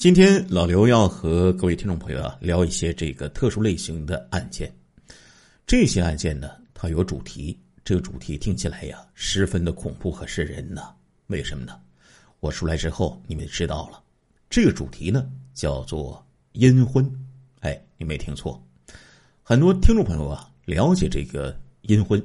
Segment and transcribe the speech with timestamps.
[0.00, 4.74] 今天老刘要和各位听众朋友啊聊一些这个特殊类型的案件。
[5.66, 10.84] 这些案件呢，它有主题，这个主题听起来呀十分的恐怖和瘆人呢。
[11.26, 11.78] 为什么呢？
[12.40, 14.02] 我出来之后你们知道了，
[14.48, 17.04] 这个主题呢叫做阴婚。
[17.60, 18.58] 哎，你没听错，
[19.42, 22.18] 很多听众朋友啊了解这个阴婚。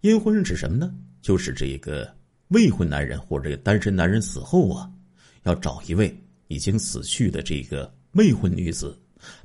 [0.00, 0.90] 阴婚是指什么呢？
[1.20, 2.10] 就是这个
[2.48, 4.90] 未婚男人或者单身男人死后啊，
[5.42, 6.18] 要找一位。
[6.48, 8.98] 已经死去的这个未婚女子，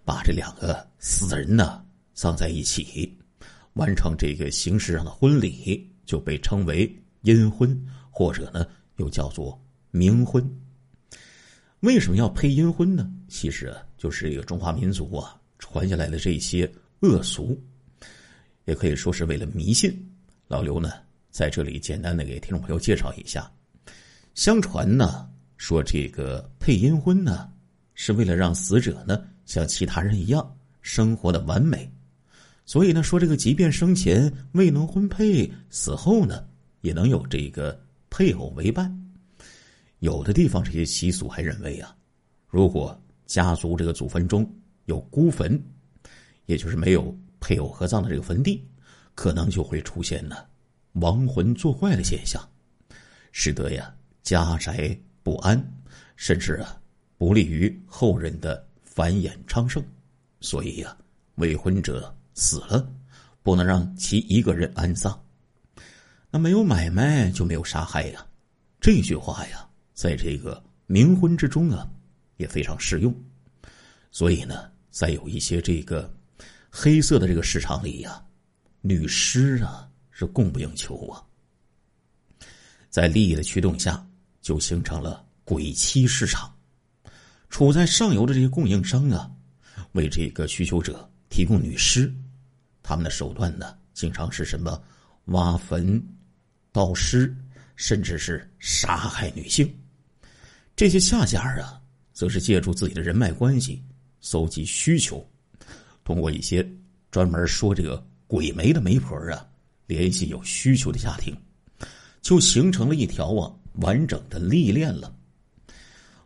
[0.04, 3.18] 把这两个死人呢葬在一起，
[3.74, 7.80] 完成这个形式上的婚礼，就被称为阴婚，
[8.12, 8.66] 或者呢
[8.98, 9.60] 又叫做
[9.92, 10.44] 冥婚。
[11.80, 13.10] 为什么要配阴婚呢？
[13.28, 17.58] 其实啊，就是一个中华民族啊传下来的这些恶俗，
[18.66, 19.92] 也可以说是为了迷信。
[20.48, 20.92] 老刘呢
[21.32, 23.50] 在这里简单的给听众朋友介绍一下，
[24.36, 25.30] 相传呢。
[25.60, 27.52] 说这个配阴婚呢，
[27.94, 31.88] 是为了让死者呢像其他人一样生活的完美，
[32.66, 36.46] 所以呢说这个即便生前未能婚配，死后呢
[36.80, 37.78] 也能有这个
[38.10, 38.90] 配偶为伴。
[40.00, 41.94] 有的地方这些习俗还认为啊，
[42.48, 44.50] 如果家族这个祖坟中
[44.86, 45.62] 有孤坟，
[46.46, 48.66] 也就是没有配偶合葬的这个坟地，
[49.14, 50.38] 可能就会出现呢
[50.94, 52.42] 亡魂作怪的现象，
[53.34, 54.98] 使得呀家宅。
[55.30, 55.64] 不安，
[56.16, 56.82] 甚至啊，
[57.16, 59.84] 不利于后人的繁衍昌盛，
[60.42, 60.98] 所以呀，
[61.36, 62.92] 未婚者死了，
[63.44, 65.24] 不能让其一个人安葬。
[66.32, 68.26] 那没有买卖就没有杀害呀，
[68.82, 71.88] 这句话呀，在这个冥婚之中啊，
[72.38, 73.16] 也非常适用。
[74.10, 76.12] 所以呢，在有一些这个
[76.72, 78.20] 黑色的这个市场里呀，
[78.82, 81.22] 女尸啊是供不应求啊，
[82.90, 84.04] 在利益的驱动下。
[84.42, 86.54] 就形成了鬼妻市场，
[87.50, 89.30] 处在上游的这些供应商啊，
[89.94, 92.14] 为这个需求者提供女尸，
[92.84, 94.82] 他们的手段呢，经常是什么
[95.26, 96.02] 挖坟、
[96.72, 97.36] 盗尸，
[97.76, 99.72] 甚至是杀害女性。
[100.76, 101.82] 这些下家啊，
[102.14, 103.84] 则是借助自己的人脉关系，
[104.22, 105.28] 搜集需求，
[106.04, 106.68] 通过一些
[107.12, 109.46] 专门说这个鬼媒的媒婆啊，
[109.88, 111.36] 联系有需求的家庭，
[112.22, 113.52] 就形成了一条啊。
[113.76, 115.14] 完整的历练了。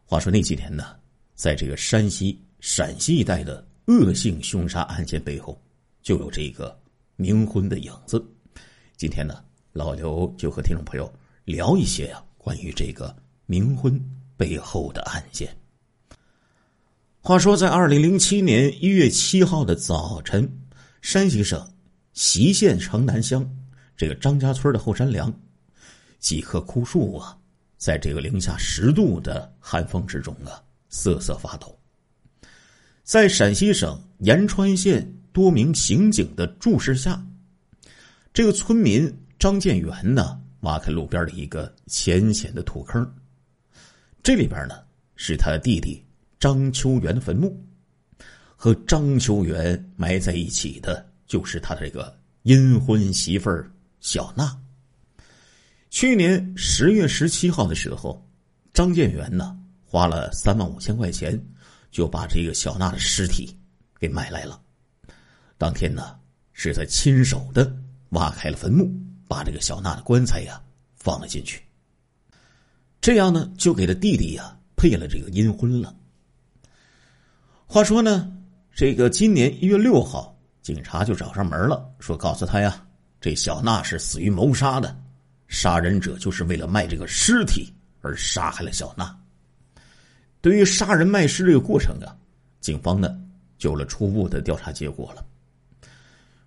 [0.05, 0.95] 话说那几年呢，
[1.35, 5.59] 在这个山西、陕西一带的恶性凶杀案件背后，
[6.01, 6.77] 就有这个
[7.17, 8.23] 冥婚的影子。
[8.95, 11.11] 今天呢，老刘就和听众朋友
[11.45, 13.15] 聊一些啊关于这个
[13.47, 13.99] 冥婚
[14.37, 15.55] 背后的案件。
[17.19, 20.49] 话说，在二零零七年一月七号的早晨，
[21.01, 21.65] 山西省
[22.13, 23.49] 隰县城南乡
[23.97, 25.33] 这个张家村的后山梁，
[26.23, 27.37] 几棵枯树啊。
[27.77, 31.77] 在这个零下十度的寒风之中啊，瑟瑟发抖。
[33.03, 37.21] 在陕西省延川县多名刑警的注视下，
[38.33, 43.05] 这个村民张建元呢，挖开路边的一个浅浅的土坑，
[44.23, 44.75] 这里边呢
[45.17, 46.01] 是他的弟弟
[46.39, 47.61] 张秋元的坟墓，
[48.55, 53.69] 和张秋元埋在一起的，就是他这个阴婚媳妇儿
[53.99, 54.57] 小娜。
[55.93, 58.19] 去年十月十七号的时候，
[58.73, 59.55] 张建元呢
[59.85, 61.39] 花了三万五千块钱，
[61.91, 63.55] 就把这个小娜的尸体
[63.99, 64.59] 给买来了。
[65.55, 66.17] 当天呢，
[66.51, 67.71] 是他亲手的
[68.09, 68.91] 挖开了坟墓，
[69.27, 70.59] 把这个小娜的棺材呀
[70.95, 71.61] 放了进去。
[72.99, 75.95] 这样呢，就给他弟弟呀配了这个阴婚了。
[77.67, 78.35] 话说呢，
[78.73, 82.83] 这个今年一月六号，警察就找上门了，说告诉他呀，
[83.21, 85.02] 这小娜是死于谋杀的。
[85.47, 89.15] 杀人者就是为了卖这个尸体而杀害了小娜。
[90.41, 92.15] 对于杀人卖尸这个过程啊，
[92.59, 93.17] 警方呢
[93.57, 95.25] 就有了初步的调查结果了。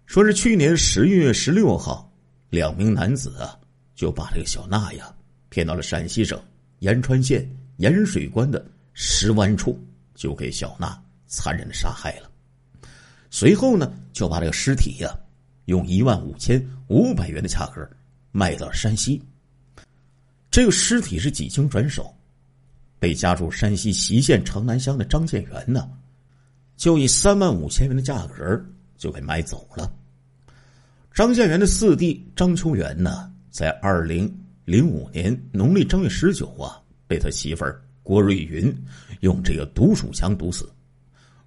[0.04, 2.12] 说是去年十月十六号，
[2.50, 3.58] 两名男子啊
[3.94, 5.12] 就把这个小娜呀
[5.48, 6.40] 骗到了陕西省
[6.80, 9.82] 延川县盐水关的石湾处，
[10.14, 12.30] 就给小娜残忍的杀害了。
[13.30, 15.10] 随后呢，就把这个尸体呀
[15.64, 17.88] 用一万五千五百元的价格。
[18.36, 19.22] 卖到山西，
[20.50, 22.14] 这个尸体是几经转手，
[22.98, 25.90] 被家住山西隰县城南乡的张建元呢，
[26.76, 28.62] 就以三万五千元的价格
[28.98, 29.90] 就给买走了。
[31.14, 34.30] 张建元的四弟张秋元呢，在二零
[34.66, 38.70] 零五年农历正月十九啊，被他媳妇儿郭瑞云
[39.20, 40.70] 用这个毒鼠枪毒死。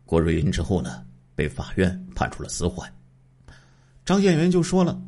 [0.07, 2.92] 郭瑞云之后呢，被法院判处了死缓。
[4.03, 5.00] 张建元就说了。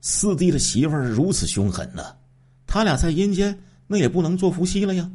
[0.00, 2.16] 四弟的媳妇儿如此凶狠呢，
[2.66, 3.56] 他俩在阴间
[3.86, 5.10] 那也不能做夫妻了呀。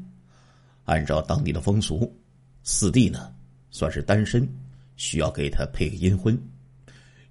[0.83, 2.15] 按照当地的风俗，
[2.63, 3.33] 四弟呢
[3.71, 4.47] 算是单身，
[4.95, 6.39] 需要给他配个阴婚，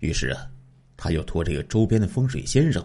[0.01, 0.51] 于是啊，
[0.97, 2.85] 他就托这个周边的风水先生，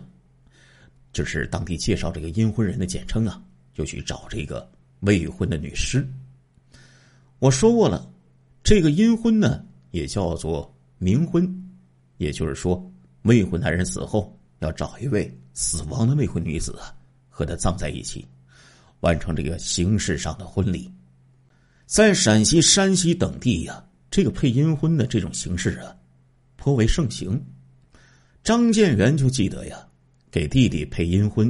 [1.11, 3.41] 就是当地介绍这个阴婚人的简称啊，
[3.73, 4.69] 就去找这个
[4.99, 6.07] 未婚的女尸。
[7.39, 8.07] 我说过了，
[8.63, 11.51] 这个阴婚呢也叫做冥婚，
[12.17, 12.79] 也就是说，
[13.23, 16.93] 未婚男人死后要找一位死亡的未婚女子啊，
[17.29, 18.25] 和她葬在一起。
[19.01, 20.91] 完成这个形式上的婚礼，
[21.85, 25.95] 在陕西、山西等地呀，这个配阴婚的这种形式啊，
[26.57, 27.41] 颇为盛行。
[28.43, 29.87] 张建元就记得呀，
[30.29, 31.49] 给弟弟配阴婚，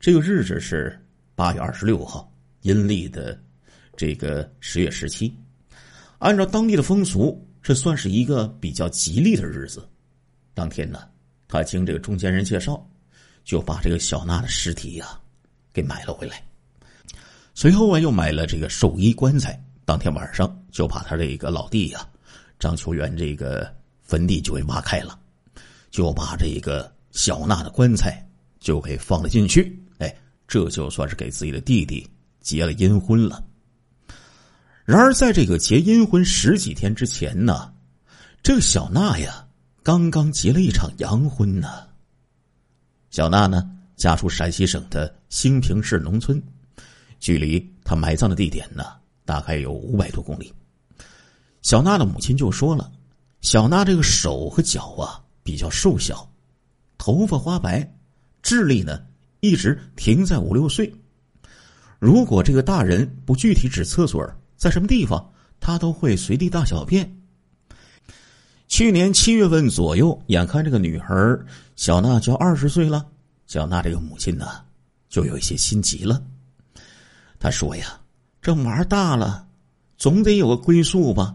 [0.00, 1.00] 这个日子是
[1.36, 2.28] 八月二十六号，
[2.62, 3.40] 阴历的
[3.96, 5.32] 这个十月十七。
[6.18, 9.88] 按照当地的风俗，这算是一个比较吉利的日子。
[10.52, 11.08] 当天呢，
[11.48, 12.86] 他经这个中间人介绍，
[13.44, 15.18] 就把这个小娜的尸体呀
[15.72, 16.40] 给买了回来。
[17.54, 19.60] 随后啊，又买了这个寿衣棺材。
[19.84, 22.06] 当天晚上就把他这个老弟呀，
[22.58, 25.18] 张秋元这个坟地就给挖开了，
[25.90, 28.22] 就把这个小娜的棺材
[28.60, 29.74] 就给放了进去。
[29.96, 30.14] 哎，
[30.46, 32.06] 这就算是给自己的弟弟
[32.42, 33.42] 结了阴婚了。
[34.84, 37.72] 然而，在这个结阴婚十几天之前呢，
[38.42, 39.47] 这个小娜呀，
[39.88, 41.66] 刚刚结了一场阳婚呢。
[43.08, 46.42] 小娜呢，家住陕西省的兴平市农村。
[47.18, 48.84] 距离她埋葬的地点呢，
[49.24, 50.52] 大概有五百多公里。
[51.62, 52.92] 小娜的母亲就说了
[53.40, 56.30] ：“小娜这个手和脚啊比较瘦小，
[56.98, 57.90] 头发花白，
[58.42, 59.06] 智力呢
[59.40, 60.92] 一直停在五六岁。
[61.98, 64.22] 如果这个大人不具体指厕所
[64.54, 67.10] 在什么地方，他都会随地大小便。”
[68.68, 71.14] 去年七月份左右，眼看这个女孩
[71.74, 73.04] 小娜就要二十岁了，
[73.46, 74.46] 小娜这个母亲呢
[75.08, 76.22] 就有一些心急了。
[77.40, 77.98] 她说：“呀，
[78.42, 79.48] 这娃大了，
[79.96, 81.34] 总得有个归宿吧。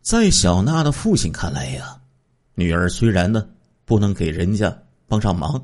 [0.00, 2.00] 在小娜的父亲看来呀，
[2.54, 3.46] 女儿虽然呢
[3.84, 4.74] 不能给人家
[5.08, 5.60] 帮上忙，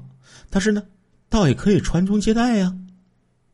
[0.50, 0.82] 但是呢，
[1.28, 2.76] 倒也可以传宗接代呀。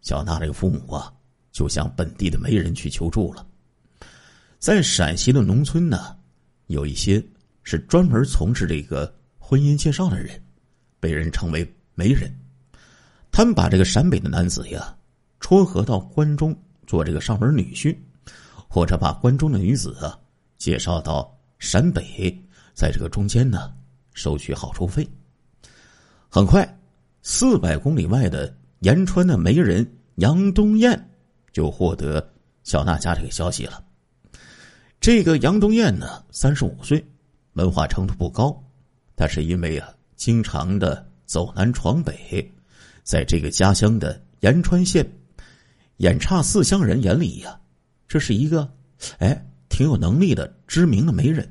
[0.01, 1.13] 小娜这个父母啊，
[1.53, 3.47] 就向本地的媒人去求助了。
[4.59, 6.17] 在陕西的农村呢，
[6.71, 7.23] 有一些
[7.63, 10.41] 是专门从事这个婚姻介绍的人，
[10.99, 12.33] 被人称为媒人。
[13.33, 14.97] 他们把这个陕北的男子呀。”
[15.43, 16.55] 撮合到关中
[16.87, 17.97] 做这个上门女婿，
[18.69, 20.17] 或者把关中的女子啊
[20.59, 22.31] 介绍到陕北，
[22.75, 23.73] 在这个中间呢
[24.13, 25.09] 收取好处费。
[26.29, 26.79] 很快，
[27.23, 31.11] 四百公里外的延川的媒人杨东艳
[31.55, 32.31] 就获得
[32.63, 33.83] 小娜家这个消息了。
[35.01, 37.03] 这个杨东艳呢，三十五岁，
[37.55, 38.55] 文化程度不高，
[39.15, 42.53] 但是因为啊经常的走南闯北，
[43.03, 45.11] 在这个家乡的延川县。
[45.97, 47.59] 眼差四乡人眼里呀，
[48.07, 48.71] 这是一个
[49.21, 51.51] 哎挺有能力的知名的媒人。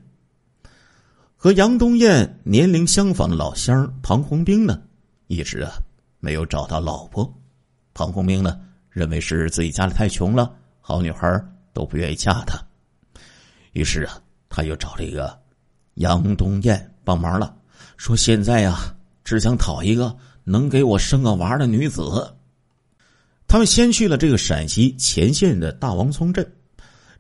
[1.36, 4.80] 和杨东艳年龄相仿的老乡庞红兵呢，
[5.26, 5.72] 一直啊
[6.20, 7.32] 没有找到老婆。
[7.96, 8.60] 庞红兵呢
[8.92, 11.44] 认为是自己家里太穷了，好女孩
[11.74, 12.64] 都不愿意嫁他。
[13.74, 15.40] 于是啊，他又找这个
[15.96, 17.56] 杨东艳帮忙了，
[17.98, 22.36] 说现在呀只想讨一个能给我生个娃的女子。
[23.48, 26.54] 他们先去了这个陕西乾县的大王村镇，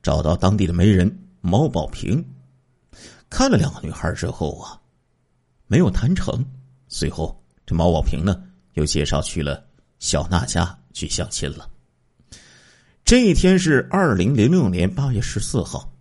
[0.03, 2.23] 找到当地的媒人毛宝平，
[3.29, 4.79] 看了两个女孩之后啊，
[5.67, 6.45] 没有谈成。
[6.87, 9.63] 随后，这毛宝平呢又介绍去了
[9.99, 11.69] 小娜家去相亲了。
[13.05, 15.91] 这一天是二零零六年八月十四号，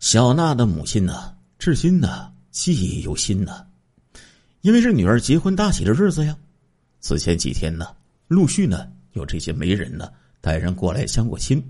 [0.00, 3.66] 小娜的母亲呢至今呢记忆犹新呢，
[4.62, 6.34] 因为是女儿结婚大喜的日子呀。
[7.00, 7.86] 此前几天呢，
[8.26, 8.90] 陆续呢。
[9.12, 11.62] 有这些媒人呢，带人过来相过亲，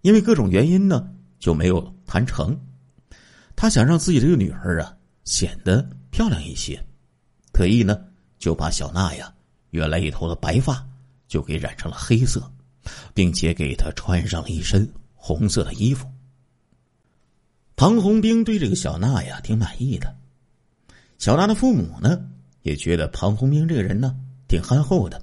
[0.00, 2.58] 因为各种原因呢，就没有谈成。
[3.54, 6.82] 他想让自己这个女儿啊显得漂亮一些，
[7.52, 8.00] 特意呢
[8.38, 9.32] 就把小娜呀
[9.70, 10.82] 原来一头的白发
[11.28, 12.50] 就给染成了黑色，
[13.12, 16.09] 并且给她穿上了一身红色的衣服。
[17.80, 20.14] 庞红兵对这个小娜呀挺满意的，
[21.16, 22.28] 小娜的父母呢
[22.60, 24.14] 也觉得庞红兵这个人呢
[24.46, 25.18] 挺憨厚的，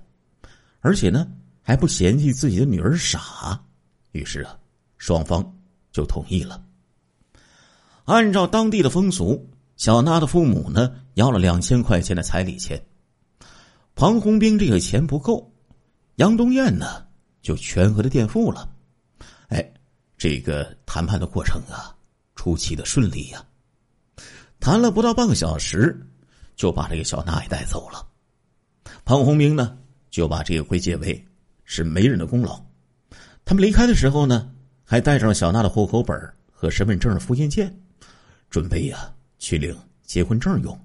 [0.79, 1.27] 而且呢。
[1.61, 3.61] 还不嫌弃自己的女儿傻，
[4.13, 4.57] 于是啊，
[4.97, 5.53] 双方
[5.91, 6.63] 就同意了。
[8.05, 12.81] 按照当地的风俗，小娜的父母呢要了两千块钱的彩礼钱。
[13.95, 15.51] 庞红兵这个钱不够，
[16.15, 17.05] 杨东艳呢
[17.41, 18.69] 就全额的垫付了。
[19.49, 19.73] 哎，
[20.17, 21.93] 这个谈判的过程啊，
[22.47, 23.43] 出奇的顺利呀。
[24.57, 25.99] 谈了不到半个小时，
[26.55, 28.07] 就把这个小娜也带走了。
[29.03, 29.77] 庞红兵呢
[30.09, 31.21] 就把这个归结为。
[31.65, 32.57] 是媒人的功劳。
[33.43, 34.49] 他们离开的时候呢，
[34.85, 36.17] 还带上了小娜的户口本
[36.49, 37.77] 和身份证的复印件，
[38.49, 40.79] 准备呀去领结婚证用。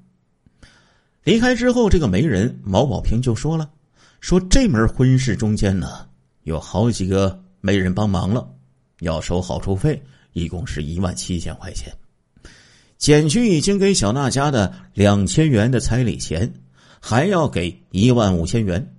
[1.22, 3.70] 离开之后，这个媒人毛宝平就说了
[4.18, 6.08] ：“说这门婚事中间呢，
[6.42, 8.52] 有好几个媒人帮忙了，
[8.98, 11.92] 要收好处费，一共是一万七千块钱，
[12.98, 16.52] 减去已经给小娜家的两千元的彩礼钱，
[17.00, 18.94] 还要给一万五千元。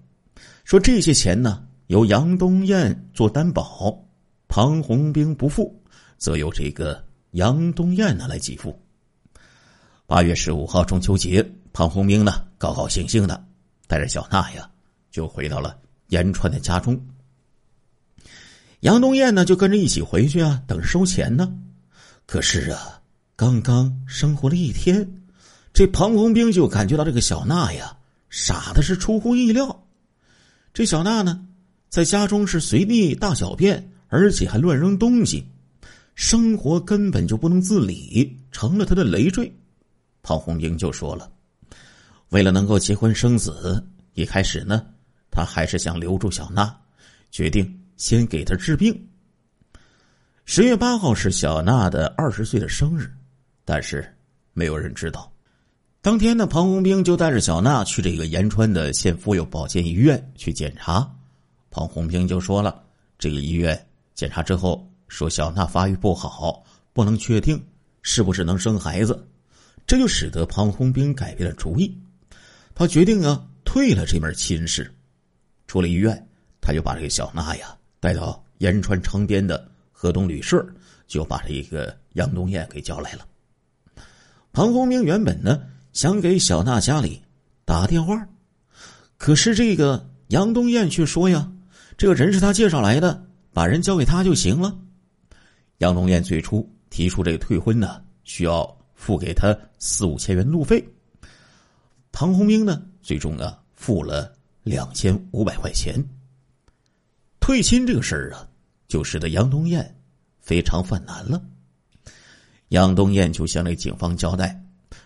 [0.64, 3.98] 说这些钱呢，由杨东艳做担保，
[4.48, 5.82] 庞红兵不付，
[6.18, 8.78] 则由这个杨东艳呢来给付。
[10.06, 13.44] 八月十五号中秋节。”庞红兵呢，高高兴兴的
[13.88, 14.70] 带着小娜呀，
[15.10, 15.76] 就回到了
[16.10, 16.96] 延川的家中。
[18.84, 21.58] 杨东艳呢，就跟着一起回去啊，等收钱呢。
[22.26, 23.00] 可是啊，
[23.34, 25.10] 刚刚生活了一天，
[25.72, 27.96] 这庞红兵就感觉到这个小娜呀，
[28.30, 29.86] 傻的是出乎意料。
[30.74, 31.48] 这小娜呢，
[31.88, 35.48] 在家中是随地大小便，而且还乱扔东西，
[36.14, 39.50] 生活根本就不能自理，成了他的累赘。
[40.22, 41.32] 庞红兵就说了。
[42.32, 43.82] 为了能够结婚生子，
[44.14, 44.86] 一开始呢，
[45.32, 46.76] 他还是想留住小娜，
[47.32, 49.08] 决定先给她治病。
[50.46, 53.10] 十月八号是小娜的二十岁的生日，
[53.64, 54.06] 但是
[54.54, 55.32] 没有人知道。
[56.02, 61.10] 当天呢，庞红兵就带着小娜去这个延川的县妇幼保健医院去检查。
[61.72, 62.84] 庞红兵就说了，
[63.18, 67.64] 这个医院检查之后说小娜发育不好，不能确定
[68.02, 69.26] 是不是能生孩子，
[69.88, 71.98] 这就使得庞红兵改变了主意。
[72.76, 74.94] 他决定啊，退了这门亲事。
[75.68, 76.28] 出了医院，
[76.60, 80.62] 他就把这个小娜呀带到延川城边的河东旅社，
[81.08, 83.26] 就把这一个杨东艳给叫来了。
[84.52, 85.62] 庞洪明原本呢
[85.94, 87.22] 想给小娜家里
[87.64, 88.28] 打电话，
[89.16, 91.50] 可是这个杨东艳却说呀
[91.98, 94.78] ：“这个人是他介绍来的，把人交给他就行了。”
[95.80, 100.84] 杨东艳最初提出这个退婚呢，需要付给他四五千元路费。
[102.12, 104.30] 庞洪兵呢，最终呢付了
[104.64, 106.04] 两千五百块钱。
[107.44, 108.48] 退亲这个事儿啊，
[108.88, 109.94] 就使得杨东艳
[110.40, 111.44] 非常犯难了。
[112.70, 114.58] 杨东艳就向那警方交代，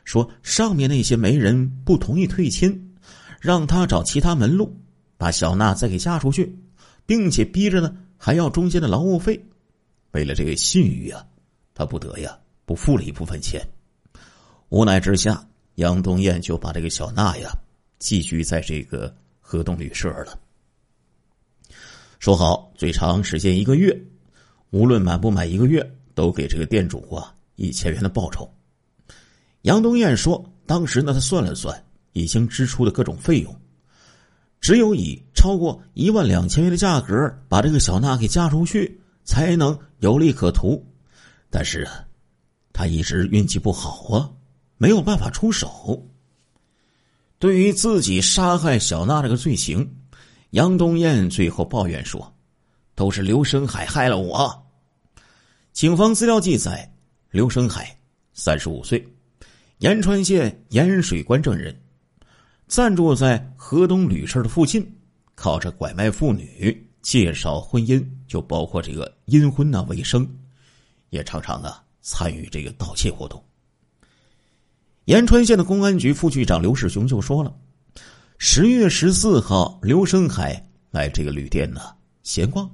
[0.03, 2.96] 说上面那些媒人不同意退亲，
[3.41, 4.72] 让他找其他门路
[5.17, 6.56] 把小娜再给嫁出去，
[7.08, 9.44] 并且逼着呢还要中间的劳务费。
[10.12, 11.25] 为了这个信誉啊，
[11.74, 13.67] 他不得呀不付了一部分钱。
[14.70, 15.44] 无奈之下。
[15.77, 17.51] 杨东艳就把这个小娜呀
[17.98, 20.39] 寄居在这个河东旅社了，
[22.19, 23.97] 说好最长时间一个月，
[24.71, 28.50] 无论满不满一个月，都给这个店主啊一千元的报酬。
[29.62, 31.83] 杨东艳说，当时呢他算了算，
[32.13, 33.55] 已经支出的各种费用，
[34.59, 40.83] 只有以超过一万两千元的价格把这个小娜给嫁出去，才能有利可图。
[41.50, 42.05] 但是啊，
[42.74, 44.31] 他一直运气不好啊。
[44.79, 46.07] 没有办法出手。
[47.39, 49.91] 对于自己杀害小娜这个罪行，
[50.51, 52.34] 杨东艳最后抱怨说
[52.96, 54.66] ：“都是刘生海害了我。”
[55.74, 56.92] 警方资料记载，
[57.32, 57.96] 刘生海
[58.34, 59.06] 三十五岁，
[59.80, 61.77] 延川县盐水关镇人，
[62.68, 64.89] 暂住在河东旅社的附近，
[65.36, 70.27] 靠着拐卖妇女、介绍婚姻，就包括这个阴婚呢为生，
[71.10, 73.44] 也常常啊参与这个盗窃活动。
[75.06, 77.56] 延川县的公安局副局长刘世雄就说了
[78.39, 81.82] ：“十月十四号，刘生海来这个旅店呢
[82.22, 82.70] 闲逛，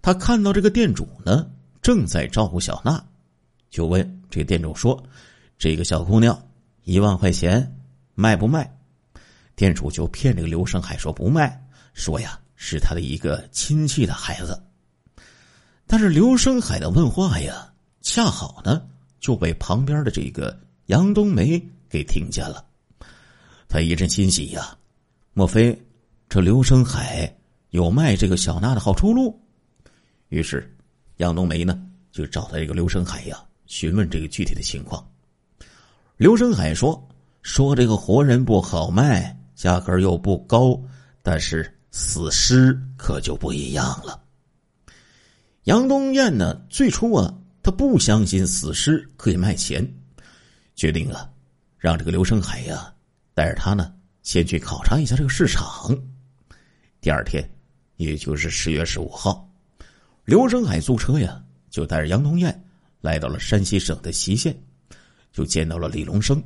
[0.00, 1.46] 他看到这个店主呢
[1.82, 3.04] 正在照顾小娜，
[3.68, 5.02] 就问这个店主说
[5.58, 6.42] ：‘这个小姑娘
[6.84, 7.76] 一万块钱
[8.14, 8.74] 卖不卖？’
[9.54, 11.62] 店主就骗这个刘生海说不卖，
[11.92, 14.62] 说呀是他的一个亲戚的孩子。
[15.86, 18.82] 但是刘生海的问话呀，恰好呢
[19.20, 22.64] 就被旁边的这个。”杨冬梅给听见了，
[23.66, 24.78] 他一阵欣喜呀，
[25.38, 25.78] 莫非
[26.30, 27.30] 这刘生海
[27.68, 29.38] 有卖这个小娜的好出路？
[30.30, 30.74] 于是
[31.18, 31.78] 杨冬梅呢
[32.10, 35.06] 就找到这个刘生海呀，询问这个具体的情况。
[36.16, 37.06] 刘生海说
[37.42, 40.80] ：“说这个活人不好卖，价格又不高，
[41.22, 44.18] 但是死尸可就不一样了。”
[45.64, 47.30] 杨东艳呢，最初啊，
[47.62, 49.86] 他不相信死尸可以卖钱。
[50.74, 51.28] 决定啊，
[51.76, 52.90] 让这个刘生海呀
[53.34, 53.92] 带着他呢，
[54.26, 55.96] 先去考察一下这个市场。
[57.00, 57.48] 第二天，
[57.94, 59.48] 也就是十月十五号，
[60.24, 61.40] 刘生海租车呀，
[61.70, 62.64] 就带着杨东艳
[63.00, 64.60] 来到了山西省的西县，
[65.32, 66.42] 就见到了李龙生。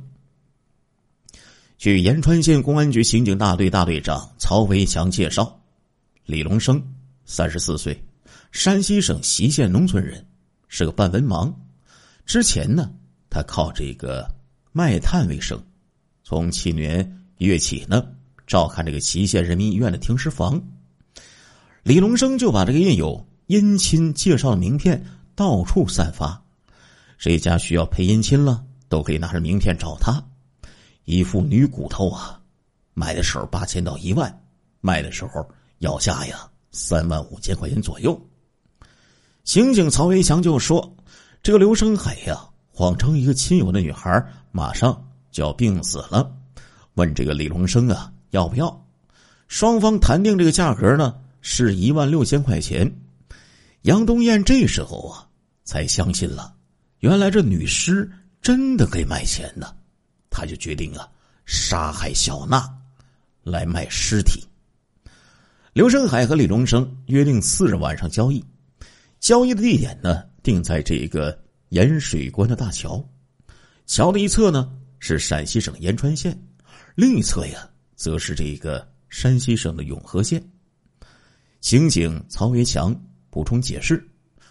[1.79, 5.59] 据延川县公安局刑警大队大队长曹维强介绍，
[6.25, 6.79] 李龙生
[7.25, 7.99] 三十四岁，
[8.51, 10.23] 山西省隰县农村人，
[10.67, 11.51] 是个半文盲。
[12.27, 12.93] 之前呢，
[13.27, 14.31] 他靠这个
[14.71, 15.59] 卖炭为生。
[16.23, 18.05] 从去年月起呢，
[18.45, 20.61] 照看这个祁县人民医院的停尸房。
[21.83, 25.03] 李龙生就把这个印有姻亲介绍的名片
[25.35, 26.41] 到处散发，
[27.17, 30.23] 谁家需要配姻亲了，都可以拿着名片找他。
[31.05, 32.39] 一副女骨头啊，
[32.93, 34.43] 买的时候八千到一万，
[34.79, 35.43] 卖的时候
[35.79, 38.19] 要价呀三万五千块钱左右。
[39.43, 40.95] 刑警曹维强就说
[41.41, 46.31] ：“这个刘生海呀，谎称一个亲友的女孩马上就要病死了，
[47.01, 48.87] 问这个李龙生啊要不要？
[49.47, 52.95] 双方谈定这个价格呢是一万六千块钱。
[53.81, 55.27] 杨东艳这时候啊
[55.63, 56.53] 才相信了，
[56.99, 58.07] 原来这女尸
[58.39, 59.73] 真的可以卖钱呢，
[60.29, 61.09] 他就决定啊
[61.43, 62.71] 杀害小娜
[63.41, 64.45] 来卖尸体。
[65.73, 68.45] 刘生海和李龙生约定次日晚上交易。”
[69.19, 71.35] 交易的地点呢，定在这个
[71.69, 73.03] 盐水关的大桥，
[73.87, 76.39] 桥的一侧呢是陕西省延川县，
[76.95, 80.41] 另一侧呀则是这个山西省的永和县。
[81.61, 82.95] 刑警曹维强
[83.29, 84.03] 补充解释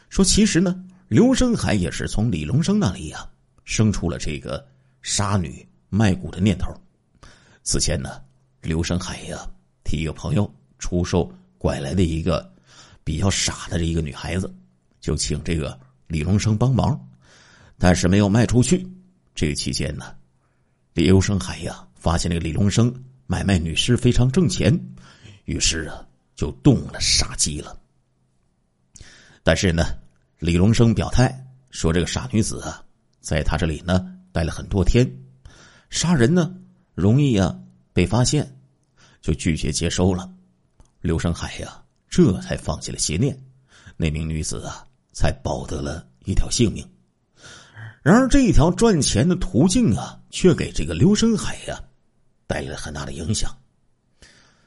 [0.08, 3.28] 说：“其实呢，刘生海也是从李龙生那里呀
[3.64, 4.66] 生出了这个
[5.02, 6.72] 杀女卖骨的念头。
[7.62, 8.22] 此前呢，
[8.62, 9.38] 刘生海呀
[9.84, 12.52] 替一个朋友出售拐来的一个
[13.04, 14.52] 比较傻的这一个女孩子。”
[15.00, 17.08] 就请这个李龙生帮忙，
[17.78, 18.86] 但是没有卖出去。
[19.34, 20.14] 这个期间呢，
[20.92, 22.92] 李刘生海呀发现这个李龙生
[23.28, 24.76] 买卖女尸非常挣钱，
[25.44, 26.04] 于是啊
[26.34, 27.78] 就动了杀机了。
[29.44, 29.84] 但是呢，
[30.40, 32.82] 李龙生表态说，这个傻女子啊，
[33.20, 35.08] 在他这里呢待了很多天，
[35.90, 36.52] 杀人呢
[36.94, 37.56] 容易啊
[37.92, 38.56] 被发现，
[39.20, 40.28] 就拒绝接收了。
[41.00, 43.38] 刘生海呀这才放弃了邪念，
[43.96, 44.84] 那名女子啊。
[45.12, 46.88] 才保得了一条性命，
[48.00, 51.82] 然而这一条赚钱的途径啊，却给这个刘生海呀
[52.50, 53.56] 带来了很大的影响。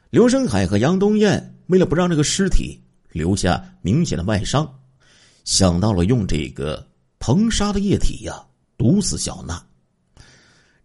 [0.09, 4.79] 刘生海和杨东艳为了不让这个尸体留下明显的外伤，
[5.43, 6.87] 想到了用这个
[7.19, 8.41] 硼砂的液体呀
[8.77, 9.61] 毒死小娜。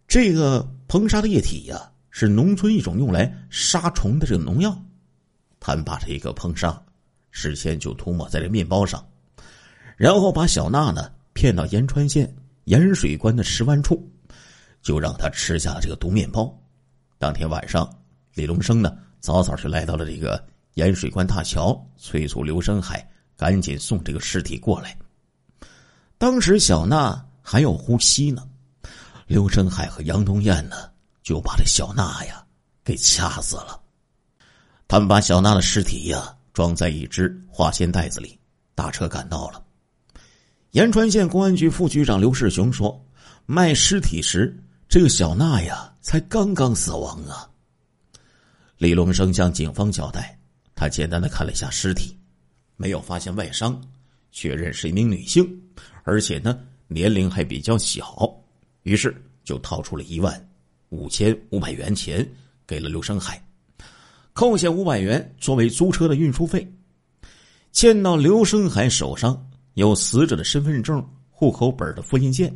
[0.09, 4.77] 这个硼砂的液体呀是农村一种用来杀虫的这个农药，
[5.57, 6.83] 他们把这个硼砂
[7.31, 9.07] 事先就涂抹在这面包上。
[9.95, 12.35] 然后把小娜呢骗到延川县
[12.65, 14.05] 盐水关的石湾处，
[14.81, 16.53] 就让他吃下了这个毒面包。
[17.19, 17.87] 当天晚上，
[18.33, 20.41] 李龙生呢早早就来到了这个
[20.75, 23.05] 盐水关大桥，催促刘生海
[23.35, 24.97] 赶紧送这个尸体过来。
[26.17, 28.47] 当时小娜还有呼吸呢，
[29.27, 30.89] 刘生海和杨东艳呢
[31.21, 32.41] 就把这小娜呀
[32.85, 33.77] 给掐死了。
[34.87, 38.39] 他们把小娜的尸体呀装在一只化纤袋子里，
[38.75, 39.61] 打车赶到了。
[40.71, 43.05] 延川县公安局副局长刘世雄说
[43.45, 47.49] ：“卖尸体时，这个小娜呀才刚刚死亡啊。”
[48.77, 50.37] 李龙生向警方交代，
[50.75, 52.17] 他简单的看了一下尸体，
[52.75, 53.81] 没有发现外伤，
[54.31, 55.45] 确认是一名女性，
[56.03, 58.29] 而且呢年龄还比较小，
[58.83, 60.49] 于是就掏出了一万
[60.89, 62.27] 五千五百元钱
[62.65, 63.43] 给了刘生海，
[64.33, 66.67] 扣下五百元作为租车的运输费。
[67.71, 69.45] 见到刘生海手上。
[69.75, 72.53] 有死者的身份证、户口本的复印件，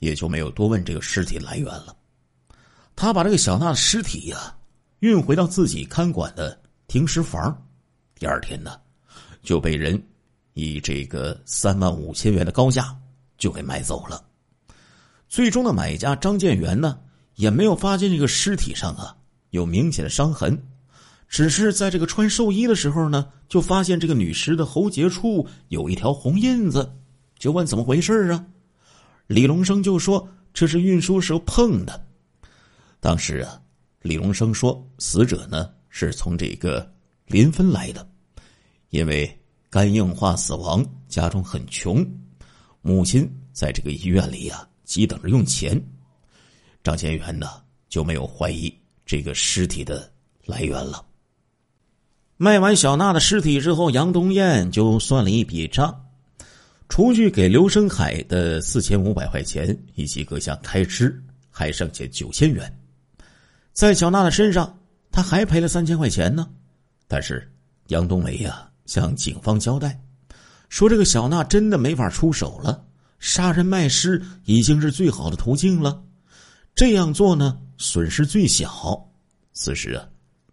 [0.00, 1.94] 也就没有多问这个尸体来源了。
[3.02, 4.54] 他把这个小娜的尸体呀
[5.00, 7.52] 运回到自己看管的停尸房，
[8.14, 8.78] 第二天呢
[9.42, 10.00] 就被人
[10.52, 12.96] 以这个三万五千元的高价
[13.36, 14.22] 就给买走了。
[15.28, 16.96] 最终的买家张建元呢
[17.34, 19.16] 也没有发现这个尸体上啊
[19.50, 20.56] 有明显的伤痕。
[21.26, 26.88] 只是在这个穿寿衣的时候呢，就发现这个女尸的喉结处有一条红印子，
[27.36, 28.46] 就问怎么回事啊？
[29.26, 32.06] 李龙生就说这是运输时候碰的。
[33.02, 33.60] 当时啊，
[34.00, 36.88] 李荣生说死者呢是从这个
[37.26, 38.08] 临汾来的，
[38.90, 39.28] 因为
[39.68, 42.06] 肝硬化死亡，家中很穷，
[42.80, 45.82] 母亲在这个医院里呀急等着用钱。
[46.84, 47.48] 张建元呢
[47.88, 48.72] 就没有怀疑
[49.04, 50.08] 这个尸体的
[50.44, 51.04] 来源了。
[52.36, 56.08] 卖完小娜的尸体之后，杨东艳就算了一笔账，
[56.88, 62.72] 除去给刘生海的四千五百块钱以及各项开支，还剩下九千元。
[63.72, 64.78] 在小娜的身上，
[65.10, 66.48] 他还赔了三千块钱呢。
[67.08, 67.50] 但是
[67.88, 70.00] 杨冬梅呀向警方交代，
[70.68, 72.84] 说这个小娜真的没法出手了，
[73.18, 76.02] 杀人卖尸已经是最好的途径了，
[76.74, 79.08] 这样做呢损失最小。
[79.52, 80.08] 此时啊，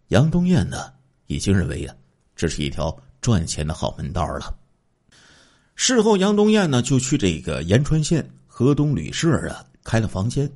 [0.08, 0.92] 杨冬艳呢。
[1.32, 1.94] 已经认为呀，
[2.34, 4.52] 这是一条赚钱的好门道了。
[5.76, 10.50] 事后，杨东艳呢就去这个延川县河东旅社啊开了房间，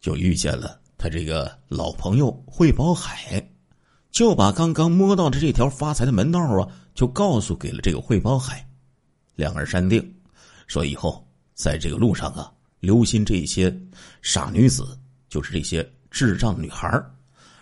[0.00, 3.50] 就遇见了这个老朋友惠宝海，
[4.10, 8.66] 就把刚刚摸到的这条发财的门道啊，就告诉给了这个惠宝海。
[9.34, 10.14] 两个人商定，
[10.66, 13.74] 说以后在这个路上啊，留心这些
[14.22, 17.02] 傻女子，就是这些智障女孩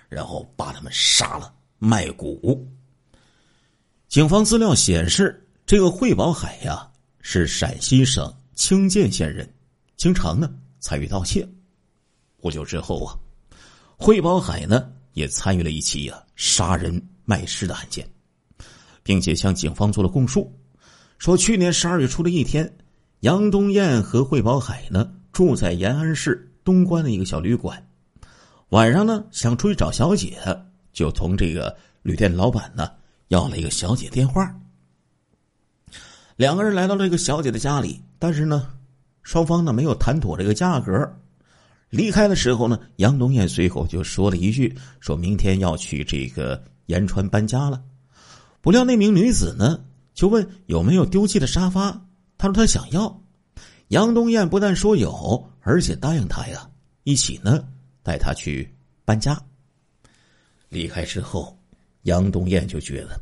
[0.09, 2.67] 然后把他们杀了卖骨。
[4.09, 5.41] 警方资料显示。
[5.67, 6.87] 这个惠宝海呀，
[7.23, 9.51] 是陕西省清涧县人，
[9.97, 11.49] 经常呢参与盗窃。
[12.37, 13.17] 不久之后啊，
[14.05, 18.07] 惠宝海呢也参与了一起呀杀人卖尸的案件，
[19.03, 20.53] 并且向警方做了供述，
[21.17, 22.71] 说去年十二月初的一天，
[23.21, 27.83] 杨东艳和惠宝海呢住在延安市东关的一个小旅馆，
[28.69, 30.37] 晚上呢想出去找小姐，
[30.93, 32.90] 就从这个旅店老板呢
[33.29, 34.55] 要了一个小姐电话。
[36.37, 38.69] 两个人来到这个小姐的家里，但是呢，
[39.23, 40.93] 双方呢没有谈妥这个价格。
[41.95, 47.83] 离开的时候呢，杨东艳随口就说了一句：“说明天要去这个延川搬家了。”
[48.61, 51.93] 不料那名女子呢就问有没有丢弃的沙发，
[52.39, 53.23] 她说她想要。
[53.89, 56.69] 杨东艳不但说有，而且答应她呀，
[57.03, 57.65] 一起呢
[58.03, 59.41] 带她去搬家。
[60.69, 61.57] 离开之后，
[62.03, 63.21] 杨东艳就觉得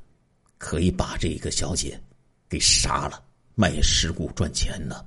[0.59, 2.01] 可以把这个小姐。
[2.49, 3.19] 给杀了，
[3.55, 5.03] 卖尸骨赚钱呢。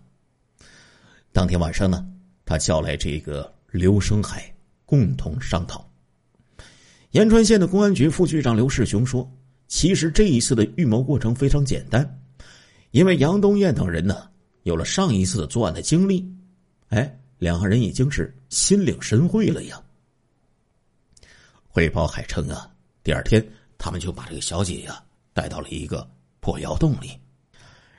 [1.31, 2.03] 当天晚上呢，
[2.43, 4.53] 他叫来这个刘生海
[4.85, 5.85] 共同商讨。
[7.11, 9.29] 延川县的公安局副局长刘世雄说
[9.67, 12.21] ：“其实这一次的预谋过程非常简单，
[12.91, 14.29] 因为杨东艳等人呢
[14.63, 16.25] 有了上一次的作案的经历，
[16.87, 19.81] 哎，两个人已经是心领神会了呀。”
[21.67, 22.69] 汇报海称啊，
[23.03, 23.45] 第二天
[23.77, 26.09] 他们就把这个小姐呀带到了一个
[26.39, 27.11] 破窑洞里。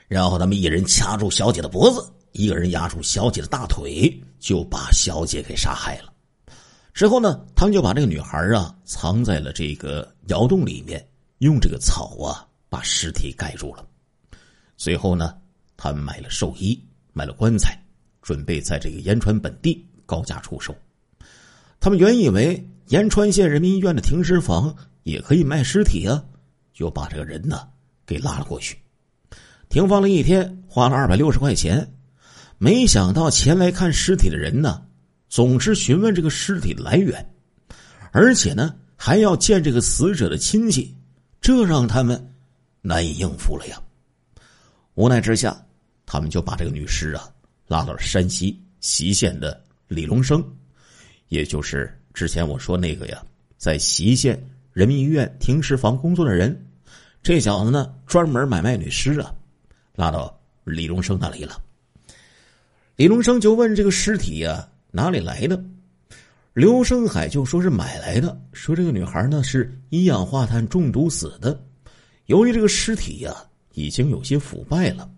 [0.08, 2.00] 然后他们一人掐住小姐的脖子，
[2.36, 6.12] 一个人压住小姐的大腿，就把小姐给杀害了。
[6.92, 11.02] 之后呢，他们就把这个女孩啊藏在了这个窑洞里面，
[11.38, 13.86] 用这个草啊把尸体盖住了。
[14.76, 15.34] 随后呢，
[15.78, 16.78] 他们买了寿衣，
[17.12, 17.78] 买了棺材，
[18.20, 20.74] 准备在这个延川本地高价出售。
[21.80, 26.22] 他们原以为延川县人民医院的停尸房也可以卖尸体啊，
[26.74, 27.68] 就把这个人呢
[28.06, 28.76] 给拉了过去。
[29.68, 31.95] 停放了一天，花了二百六十块钱，
[32.58, 34.82] 没想到前来看尸体的人呢，
[35.28, 37.34] 总是询问这个尸体的来源，
[38.12, 40.94] 而且呢还要见这个死者的亲戚，
[41.40, 42.34] 这让他们
[42.80, 43.78] 难以应付了呀。
[44.94, 45.54] 无奈之下，
[46.06, 47.28] 他们就把这个女尸啊
[47.66, 50.42] 拉到了山西隰县的李龙生，
[51.28, 53.22] 也就是之前我说那个呀，
[53.58, 54.42] 在隰县
[54.72, 56.58] 人民医院停尸房工作的人，
[57.22, 59.34] 这小子呢专门买卖女尸啊。
[59.94, 61.60] 拉到李龙生那里了。
[62.96, 65.62] 李荣生就问这个尸体呀哪里来的？
[66.54, 71.62] 刘生海就说是买来的，说这个女孩呢是一氧化碳中毒死的。
[72.24, 73.36] 由于这个尸体呀
[73.74, 75.10] 已经有些腐败了，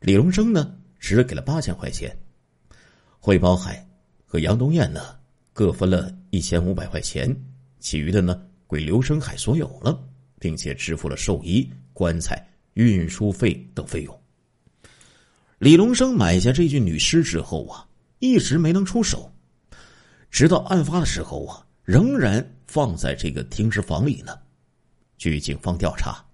[0.00, 2.12] 李荣生呢只给了八千块钱。
[3.20, 3.86] 惠宝海
[4.24, 5.14] 和杨东艳呢
[5.52, 7.32] 各分了一千五百块钱，
[7.78, 9.96] 其余的呢归刘生海所有了，
[10.40, 12.44] 并且支付了寿衣、棺材。
[12.74, 14.19] 运输费等费用。
[15.60, 17.86] 李龙生买下这具女尸之后啊，
[18.18, 19.30] 一直没能出手，
[20.30, 24.38] 直到案发的时候啊，仍然放在这个停尸房里呢。
[25.18, 26.24] 据警方调查，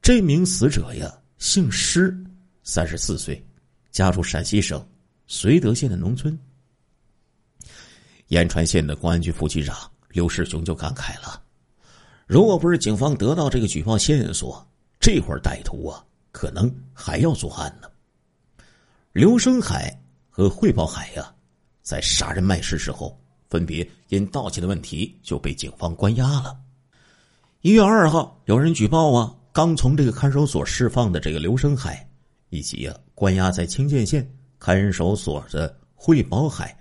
[0.00, 2.16] 这名死者呀，姓施，
[2.62, 3.46] 三十四岁，
[3.90, 4.82] 家住陕西省
[5.28, 6.36] 绥德县的农村。
[8.28, 9.76] 延川县的公安局副局长
[10.08, 11.42] 刘世雄就感慨了
[12.26, 14.66] ：“如果不是警方得到这个举报线索。”
[14.98, 17.88] 这会儿歹徒啊，可能还要作案呢。
[19.16, 19.98] 刘生海
[20.28, 21.34] 和惠宝海呀，
[21.80, 26.54] 在杀人卖尸之后，分别因盗窃的问题就被警方关押了。
[27.62, 32.06] 一月二号，有人举报啊，刚从这个看守所释放的这个刘生海，
[32.50, 36.78] 以及啊关押在清涧县看守所的惠宝海，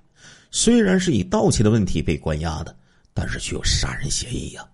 [0.51, 2.77] 虽然是以盗窃的问题被关押的，
[3.13, 4.67] 但是却有杀人嫌疑呀。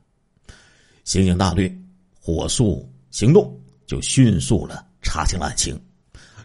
[1.03, 1.71] 刑警大队
[2.19, 2.91] 火速。
[3.11, 5.79] 行动就迅速了，查清了案情，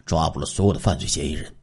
[0.07, 1.53] 抓捕了所有的犯罪嫌疑人。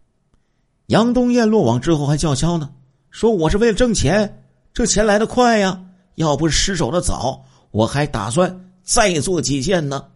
[0.86, 2.72] 杨东艳落网之后还叫嚣呢，
[3.10, 5.84] 说我是为了挣钱，这钱来的快呀！
[6.14, 10.06] 要不是失手的早，我还打算再做几件呢。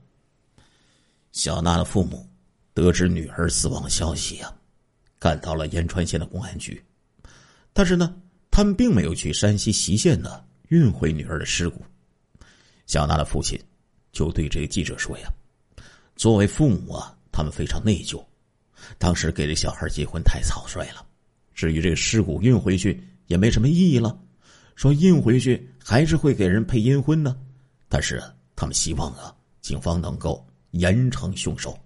[1.32, 2.24] 小娜的父母
[2.72, 4.54] 得知女儿死亡的消息呀，
[5.18, 6.80] 赶到了延川县的公安局，
[7.72, 8.14] 但是呢，
[8.50, 11.82] 他们并没有去山西隰县呢运回女儿的尸骨。
[12.86, 13.60] 小娜的父亲。
[14.10, 15.30] 就对这个记者说呀
[16.16, 18.20] ：“作为父母啊，他们非常内疚，
[18.98, 21.06] 当时给这小孩结婚太草率了。
[21.54, 24.18] 至于这尸骨运回去也没什么意义了，
[24.74, 27.38] 说运回去还是会给人配阴婚呢。
[27.88, 28.20] 但是
[28.56, 31.78] 他们希望啊，警方能够严惩凶手。”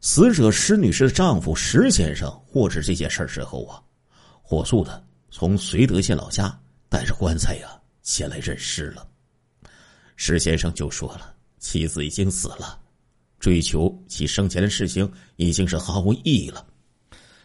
[0.00, 3.82] 死者施女士的丈夫石先生获知这件事之后啊，
[4.40, 6.56] 火速的从绥德县老家
[6.88, 7.68] 带着棺材呀
[8.04, 9.04] 前来认尸了。
[10.14, 12.78] 石先生就说了，妻子已经死了，
[13.46, 16.66] 追求其生前的事情已经是毫无意义了。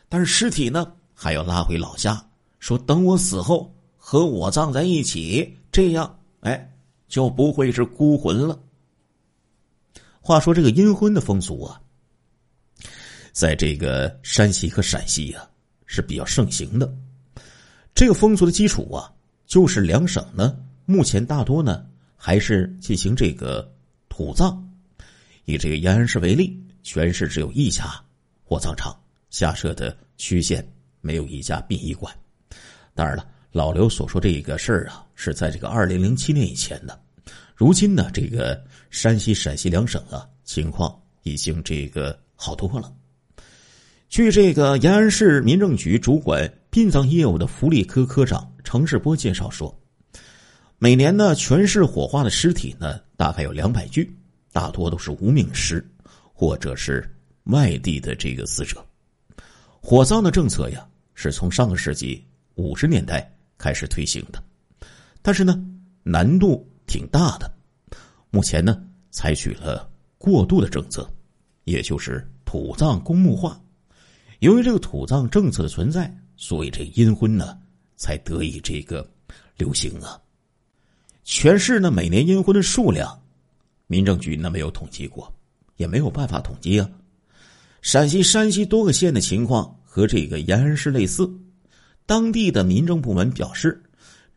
[0.10, 2.20] 但是尸体呢，还要拉回老家，
[2.58, 6.74] 说等我死后和我葬在一起，这样哎
[7.08, 8.60] 就不会是孤魂了。
[10.20, 11.80] 话说这个阴婚的风俗啊。
[13.32, 15.48] 在这个山西和陕西呀
[15.86, 16.92] 是比较盛行的，
[17.94, 19.14] 这个风俗的基础啊，
[19.46, 21.86] 就是两省呢目前大多呢
[22.16, 23.72] 还是进行这个
[24.10, 24.68] 土葬。
[25.52, 27.94] 以这个延安市为例，全市只有一家
[28.44, 28.98] 火葬场，
[29.30, 30.66] 下设的区县
[31.02, 32.14] 没有一家殡仪馆。
[32.94, 36.98] 当然了，老刘所说这个事儿啊，是在这个二零零七年以前的。
[37.54, 42.92] 如今呢，这个山西、陕西两省啊，情况已经这个好多了。
[44.08, 49.78] 据这个延安市民政局主管殡葬业务的福利科科长程世波介绍说，
[50.78, 54.14] 每年呢，全市火化的尸体呢，大概有两百具，
[54.52, 55.86] 大多都是无名尸，
[56.34, 57.10] 或者是
[57.46, 58.86] 外地的这个死者。
[59.80, 62.24] 火葬的政策呀，是从上个世纪
[62.56, 64.44] 五十年代开始推行的，
[65.22, 65.60] 但是呢，
[66.04, 67.52] 难度挺大的。
[68.30, 71.10] 目前呢，采取了过渡的政策，
[71.64, 73.60] 也就是土葬公墓化。
[74.40, 77.58] 由于这个土葬政策的存在，所以这阴婚呢
[77.96, 79.08] 才得以这个
[79.58, 80.20] 流行啊。
[81.24, 83.21] 全市呢每年阴婚的数量，
[83.92, 85.30] 民政局呢没有统计过，
[85.76, 86.90] 也没有办法统计啊。
[87.82, 91.30] 陕西、山西多个县的情况和这个延安市类似，
[92.06, 93.84] 当地的民政部门表示，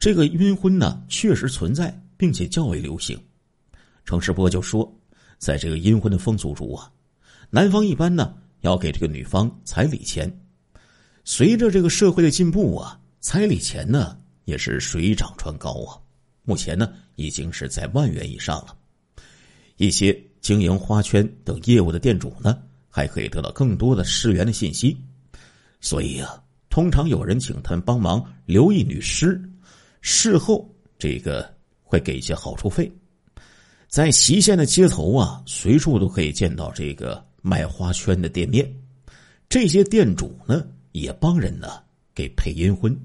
[0.00, 3.16] 这个阴婚呢确实存在，并且较为流行。
[4.04, 4.92] 程世波就说，
[5.38, 6.90] 在这个阴婚的风俗中啊，
[7.50, 8.34] 男方一般呢。
[8.62, 10.40] 要给这个女方彩礼钱，
[11.22, 16.00] 随着这个社会的进步啊，彩礼钱呢也是水涨船高啊。
[16.44, 18.74] 目前呢已经是在万元以上了。
[19.76, 22.58] 一些经营花圈等业务的店主呢，
[22.88, 24.96] 还可以得到更多的尸源的信息。
[25.80, 29.40] 所以啊，通常有人请他们帮忙留意女尸，
[30.00, 32.90] 事后这个会给一些好处费。
[33.88, 37.24] 在隰县的街头啊，随处都可以见到这个。
[37.46, 38.66] 卖花圈的店面，
[39.50, 41.82] 这些店主呢也帮人呢
[42.14, 42.98] 给配阴婚，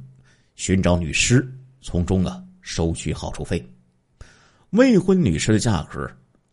[0.56, 1.46] 寻找女尸，
[1.82, 3.62] 从中啊收取好处费。
[4.70, 6.10] 未婚女尸的价格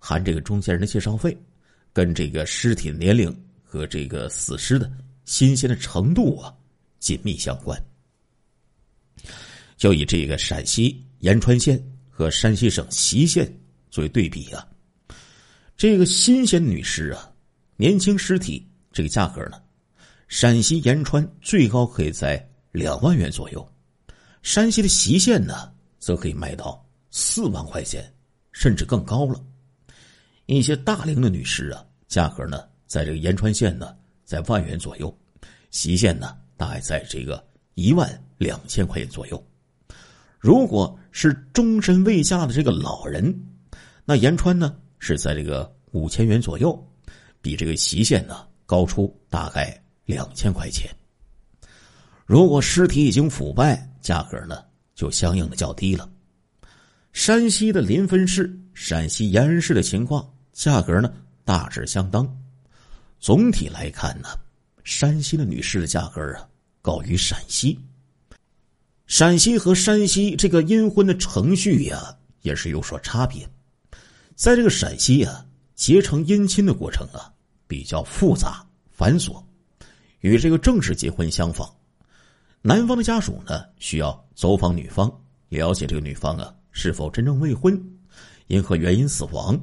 [0.09, 1.37] 含这个中间人的介绍费，
[1.93, 4.89] 跟这个尸体的年龄和这个死尸的
[5.25, 6.55] 新鲜的程度啊
[7.01, 7.77] 紧密相关。
[9.77, 13.53] 就以这个陕西延川县和山西省隰县
[13.91, 14.65] 作为对比啊，
[15.77, 17.29] 这个新鲜女尸啊。
[17.77, 19.61] 年轻尸体这个价格呢，
[20.29, 23.69] 陕西延川最高可以在两万元左右，
[24.41, 28.09] 山西的隰县呢，则可以卖到四万块钱，
[28.53, 29.45] 甚至更高了。
[30.55, 35.13] 一些大龄的女尸啊，价格呢，在这个延川县呢，在万元左右，
[35.73, 39.45] 隰县呢，大概在这个一万两千块钱左右。
[40.39, 43.35] 如果是终身未嫁的这个老人，
[44.05, 46.81] 那延川呢，是在这个五千元左右。
[47.43, 50.91] 比这个隰县呢高出大概两千块钱。
[52.25, 54.65] 如果尸体已经腐败，价格呢
[54.97, 56.11] 就相应的较低了。
[57.13, 61.13] 山西的临汾市、陕西延安市的情况，价格呢
[61.45, 62.27] 大致相当。
[63.21, 64.29] 总体来看呢，
[64.85, 66.49] 山西的女士的价格啊
[66.81, 67.79] 高于陕西。
[69.07, 73.47] 陕西和山西这个阴婚的程序呀也是有所差别。
[74.35, 77.33] 在这个陕西呀，结成姻亲的过程啊。
[77.69, 79.43] 比较复杂繁琐，
[80.21, 81.69] 与这个正式结婚相仿。
[82.63, 85.13] 男方的家属呢，需要走访女方，
[85.49, 87.77] 了解这个女方啊是否真正未婚，
[88.47, 89.61] 因何原因死亡。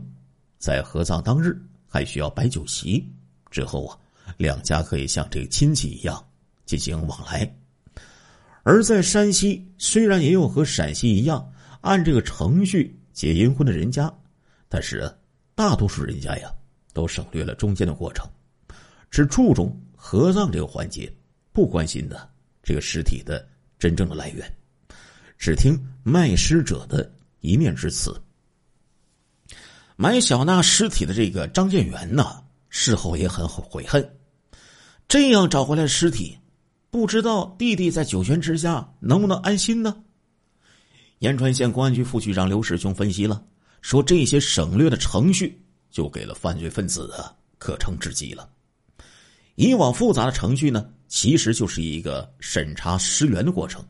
[0.63, 3.05] 在合葬当日，还需要摆酒席。
[3.51, 3.99] 之后啊，
[4.37, 6.25] 两家可以像这个亲戚一样
[6.65, 7.53] 进行往来。
[8.63, 14.09] 而在山西，虽然也有和陕西一样按这个程序结阴婚的人家，
[14.69, 15.13] 但是
[15.53, 16.49] 大多数人家呀。
[16.93, 18.23] 都省略了中间的过程，
[19.09, 21.11] 只注重合葬这个环节，
[21.51, 22.29] 不关心的
[22.61, 23.43] 这个尸体的
[23.79, 24.47] 真正的来源，
[25.35, 28.15] 只听卖尸者的一面之词。
[29.95, 34.17] 埋小娜尸体的这个张建元呢，事后也很悔恨。
[35.07, 36.37] 这样找回来尸体，
[36.89, 39.95] 不知道弟弟在九泉之下能不能安心呢？
[41.19, 43.43] 延川县公安局副局长刘世雄分析了，
[43.81, 48.49] 说这些省略的程序就给了犯罪分子的可乘之机了。
[49.55, 53.85] 以往复杂的程序呢，其实就是一个审查尸源的过程。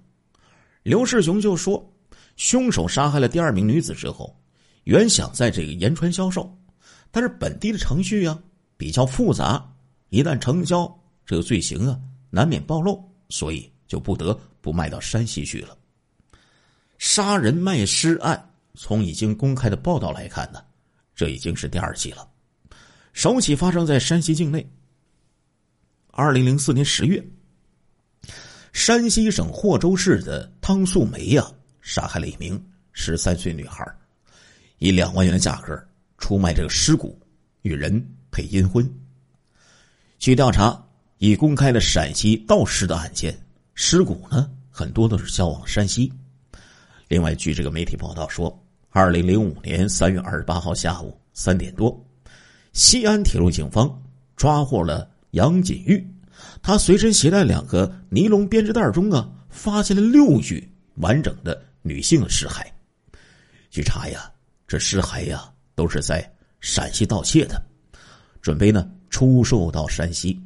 [0.84, 1.90] 刘世雄就说，
[2.36, 4.38] 凶手杀害了第二名女子之后，
[4.84, 6.58] 原想在这个延川销售，
[7.12, 8.38] 但是本地的程序啊
[8.76, 9.64] 比较复杂，
[10.10, 10.94] 一旦成交，
[11.26, 15.78] 这个罪行啊难免暴露，所以就不得不卖到山西去了。
[16.98, 20.64] 杀人卖尸案，从已经公开的报道来看呢，
[21.16, 22.28] 这已经是第二起了，
[23.14, 24.66] 首起发生在山西境内。
[26.12, 27.26] 二零零四年十月，
[28.72, 31.46] 山西省霍州市的汤素梅呀，
[31.82, 33.84] 杀害了一名十三岁女孩，
[34.84, 35.82] 以两万元的价格
[36.18, 37.18] 出卖这个尸骨，
[37.62, 38.86] 与人配阴婚。
[40.20, 40.78] 据调查，
[41.20, 43.34] 已公开的陕西盗尸的案件，
[43.76, 46.12] 尸骨呢很多都是销往山西。
[47.08, 52.06] 另外，据这个媒体报道说，二零零五年三月二十八号下午三点多，
[52.74, 54.04] 西安铁路警方
[54.36, 55.10] 抓获了。
[55.32, 56.06] 杨锦玉，
[56.62, 62.66] 他随身携带两个尼龙编织袋中啊，发现了六具完整的女性尸骸。
[63.72, 64.30] 据查呀，
[64.68, 66.28] 这尸骸呀都是在
[66.60, 67.62] 陕西盗窃的，
[68.42, 70.42] 准备呢出售到山西。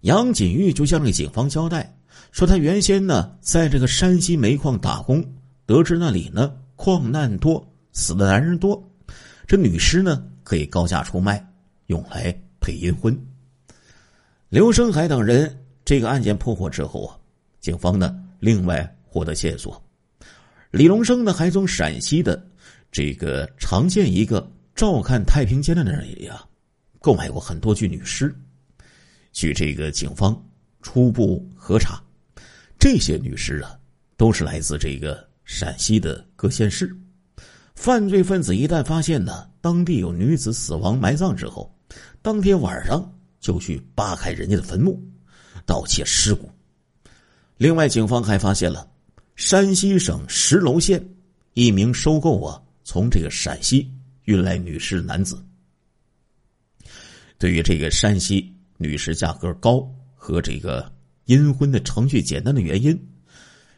[0.00, 1.92] 杨锦玉就向这个警方交代
[2.32, 5.24] 说，他原先呢在这个山西煤矿打工，
[5.64, 8.82] 得知那里呢矿难多，死的男人多，
[9.46, 11.44] 这女尸呢可以高价出卖，
[11.86, 13.18] 用来配阴婚。
[14.48, 17.16] 刘生海等人这个案件破获之后啊，
[17.60, 19.82] 警方呢另外获得线索，
[20.70, 22.46] 李龙生呢还从陕西的
[22.96, 26.48] 这个常见一个照看太平间的那里啊，
[26.98, 28.34] 购买过很多具女尸。
[29.34, 30.34] 据这个警方
[30.80, 32.02] 初步核查，
[32.78, 33.78] 这些女尸啊
[34.16, 36.90] 都是来自这个陕西的各县市。
[37.74, 41.70] 犯罪分子一旦发现呢当地有女子死亡埋葬之后，
[42.22, 43.12] 当天晚上。
[43.38, 44.98] 就去扒开人家的坟墓，
[45.66, 46.50] 盗窃尸骨。
[47.58, 48.88] 另外，警方还发现了
[49.36, 51.06] 山西省石楼县
[51.52, 53.90] 一名收购啊从这个陕西
[54.26, 55.44] 运来女尸的男子。
[57.36, 60.88] 对于这个山西女尸价格高和这个
[61.24, 62.96] 阴婚的程序简单的原因，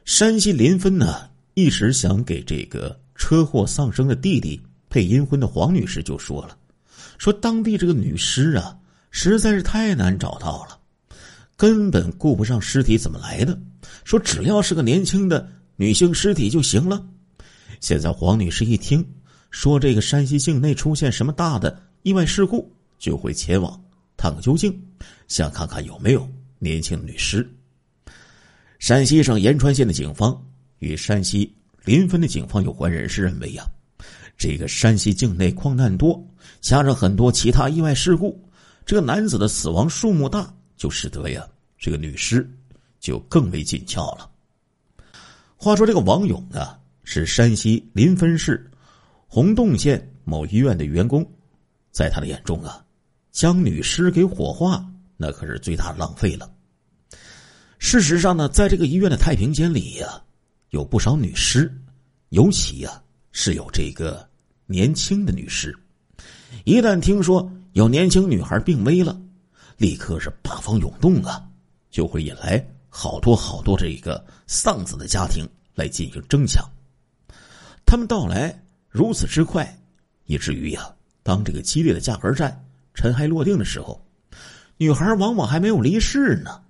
[0.04, 6.58] 山西临汾呢一时想给这个车祸丧生的弟弟配阴婚的黄女士就说了，
[7.16, 8.78] 说当地这个女尸啊。
[9.10, 10.78] 实在是太难找到了，
[11.56, 13.58] 根本顾不上尸体怎么来的。
[14.04, 17.02] 说只要是个年轻的女性尸体就行了。
[17.80, 19.04] 现在黄女士一听
[19.50, 23.80] 说这个山西境内出现什么大的意外事故，就会前往
[24.16, 24.76] 探个究竟，
[25.26, 27.48] 想看看有没有年轻女尸。
[28.78, 30.40] 山西省延川县的警方
[30.78, 31.52] 与山西
[31.84, 33.64] 临汾的警方有关人士认为呀，
[34.36, 36.24] 这个山西境内矿难多，
[36.60, 38.40] 加上很多其他意外事故。
[38.86, 41.46] 这个男子的死亡数目大，就使得呀，
[41.78, 42.48] 这个女尸
[43.00, 44.30] 就更为紧俏了。
[45.56, 46.78] 话说，这个王勇啊，
[47.10, 48.70] 是山西临汾市
[49.26, 51.26] 洪洞县某医院的员工，
[51.90, 52.84] 在他的眼中啊，
[53.32, 56.52] 将女尸给火化，那可是最大的浪费了。
[57.78, 60.22] 事实上呢，在这个医院的太平间里呀，
[60.68, 61.74] 有不少女尸，
[62.28, 64.28] 尤其呀，是有这个
[64.66, 65.74] 年轻的女尸。
[66.64, 69.18] 一旦听说，有年轻女孩病危了，
[69.78, 71.42] 立刻是八方涌动啊，
[71.90, 76.62] 就会引来好多好多这个丧子的家庭来进行争抢。
[77.88, 78.54] 他们到来
[78.90, 79.66] 如此之快，
[80.26, 83.98] 以至于呀，当这个激烈的价格战尘埃落定的时候，
[84.76, 86.60] 女孩往往还没有离世呢。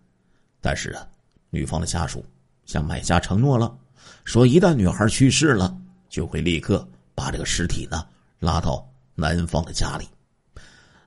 [0.60, 1.04] 但是啊，
[1.50, 2.24] 女方的家属
[2.66, 3.76] 向买家承诺了，
[4.22, 5.76] 说一旦女孩去世了，
[6.08, 8.06] 就会立刻把这个尸体呢
[8.38, 10.08] 拉到男方的家里。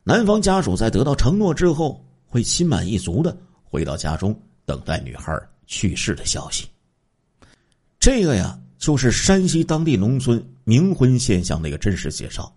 [0.03, 3.33] 男方家属在得到承诺之后，会心满意足的
[3.63, 5.33] 回到家中，等待女孩
[5.67, 6.67] 去世的消息。
[7.97, 12.51] 这个呀，就是山西当地农村冥婚现象的一个真实介绍。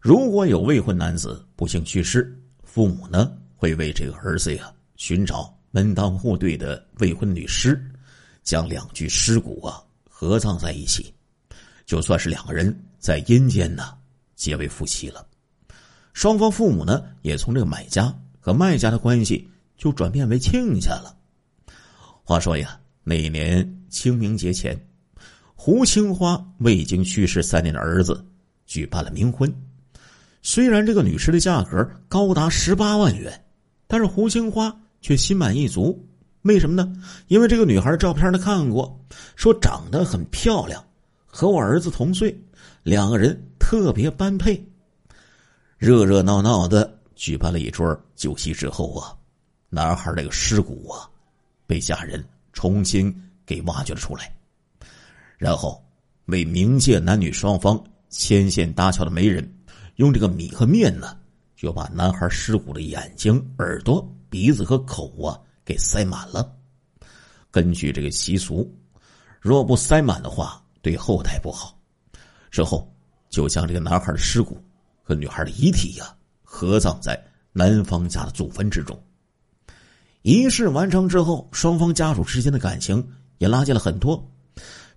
[0.00, 7.80] 如果有未婚男子不幸去世，父母呢会为这个儿子呀寻找门当户对的未婚女尸，
[8.42, 9.80] 将两具尸骨啊
[10.10, 11.14] 合葬在一起，
[11.86, 13.96] 就算是两个人在阴间呢
[14.34, 15.24] 结为夫妻了。
[16.14, 21.16] 双方父母呢，也从这个买家和卖家的关系就转变为亲家了。
[22.24, 24.76] 话说呀，那一年清明节前，
[25.60, 28.24] 胡青花为已经去世三年的儿子
[28.64, 29.52] 举办了冥婚，
[30.40, 33.44] 虽然这个女尸的价格高达十八万元，
[33.88, 36.00] 但是胡青花却心满意足。
[36.42, 36.94] 为什么呢？
[37.26, 39.04] 因为这个女孩照片他看过，
[39.34, 40.82] 说长得很漂亮，
[41.26, 42.40] 和我儿子同岁，
[42.84, 44.64] 两个人特别般配。
[45.76, 49.12] 热热闹闹的举办了一桌酒席之后啊，
[49.68, 51.10] 男孩那个尸骨啊，
[51.66, 53.12] 被家人重新
[53.44, 54.32] 给挖掘了出来，
[55.38, 55.82] 然后
[56.26, 59.50] 为冥界男女双方牵线搭桥的媒人，
[59.96, 61.16] 用这个米和面呢，
[61.56, 65.40] 就把男孩尸骨的眼睛、耳朵、鼻子和口啊。
[65.68, 66.50] 给塞满了。
[67.50, 68.74] 根据这个习俗，
[69.38, 71.78] 若不塞满的话，对后代不好。
[72.50, 72.90] 之后
[73.28, 74.56] 就将这个男孩的尸骨
[75.02, 77.22] 和女孩的遗体呀合葬在
[77.52, 78.98] 男方家的祖坟之中。
[80.22, 84.26] 仪式完成之后，双方家属之间的感情也拉近了很多。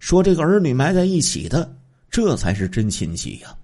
[0.02, 1.74] 说这个儿女埋在一起的，
[2.10, 3.56] 这才是真亲戚呀。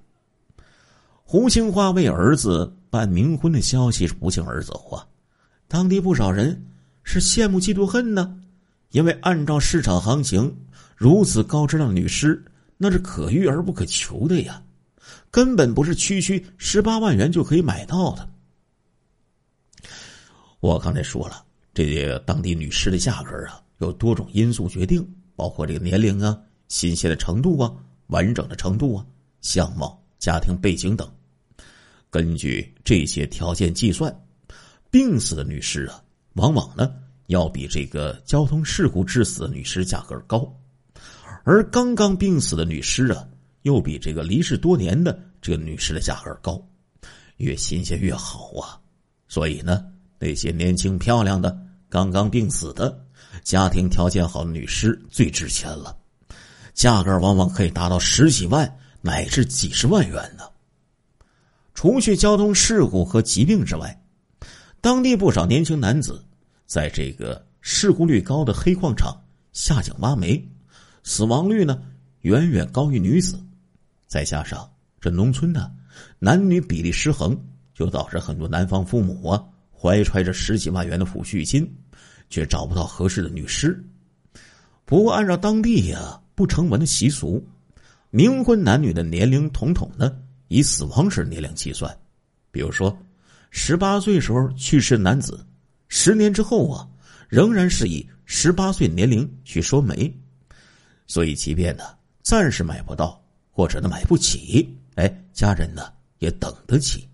[1.23, 5.03] 胡青花为儿子办冥婚的消息是不胫而走啊，
[5.67, 6.63] 当地不少人。
[7.09, 8.37] 是羡慕嫉妒恨呢，
[8.89, 10.53] 因为按照市场行情，
[10.95, 12.43] 如此高质量女尸
[12.75, 14.61] 那是可遇而不可求的呀，
[15.31, 18.29] 根本不是区区十八万元就可以买到的。
[20.59, 25.07] 我刚才说了，这些当地女尸的价格啊，有多种因素决定，
[25.37, 27.73] 包括这个年龄啊、新鲜的程度啊、
[28.07, 29.05] 完整的程度啊、
[29.39, 31.09] 相貌、家庭背景等。
[32.09, 34.13] 根据这些条件计算，
[34.91, 36.03] 病死的女尸啊。
[36.33, 36.93] 往往呢，
[37.27, 40.55] 要比这个交通事故致死的女尸价格高，
[41.43, 43.27] 而刚刚病死的女尸啊，
[43.63, 46.63] 又比这个离世多年的这个女尸的价格高，
[47.37, 48.79] 越新鲜越好啊。
[49.27, 49.83] 所以呢，
[50.19, 51.57] 那些年轻漂亮的、
[51.89, 53.03] 刚刚病死的、
[53.43, 55.97] 家庭条件好的女尸最值钱了，
[56.73, 60.43] 价格往往可以达到十几万乃至几十万元呢。
[61.73, 64.01] 除去交通事故和疾病之外，
[64.81, 66.23] 当地不少年轻男子。
[66.65, 69.15] 在这个事故率高的黑矿场
[69.53, 70.45] 下井挖煤，
[71.03, 71.81] 死亡率呢
[72.21, 73.41] 远远高于女子。
[74.05, 74.69] 再加上
[74.99, 75.71] 这农村呢
[76.19, 77.39] 男女比例失衡，
[77.73, 81.73] 就导致很多男方父母啊怀揣着十几万元的抚恤金，
[82.29, 83.83] 却找不到合适的女尸。
[84.85, 87.45] 不过按照当地呀不成文的习俗，
[88.11, 90.17] 冥婚男女的年龄统统呢
[90.47, 91.95] 以死亡时年龄计算。
[92.51, 92.97] 比如说，
[93.51, 95.45] 十八岁时候去世男子。
[95.89, 96.87] 十年之后啊，
[97.29, 100.13] 仍然是以十八岁年龄去说媒，
[101.05, 101.83] 所以即便呢
[102.23, 103.21] 暂时买不到
[103.51, 107.07] 或者呢买不起，哎，家人呢也等得起。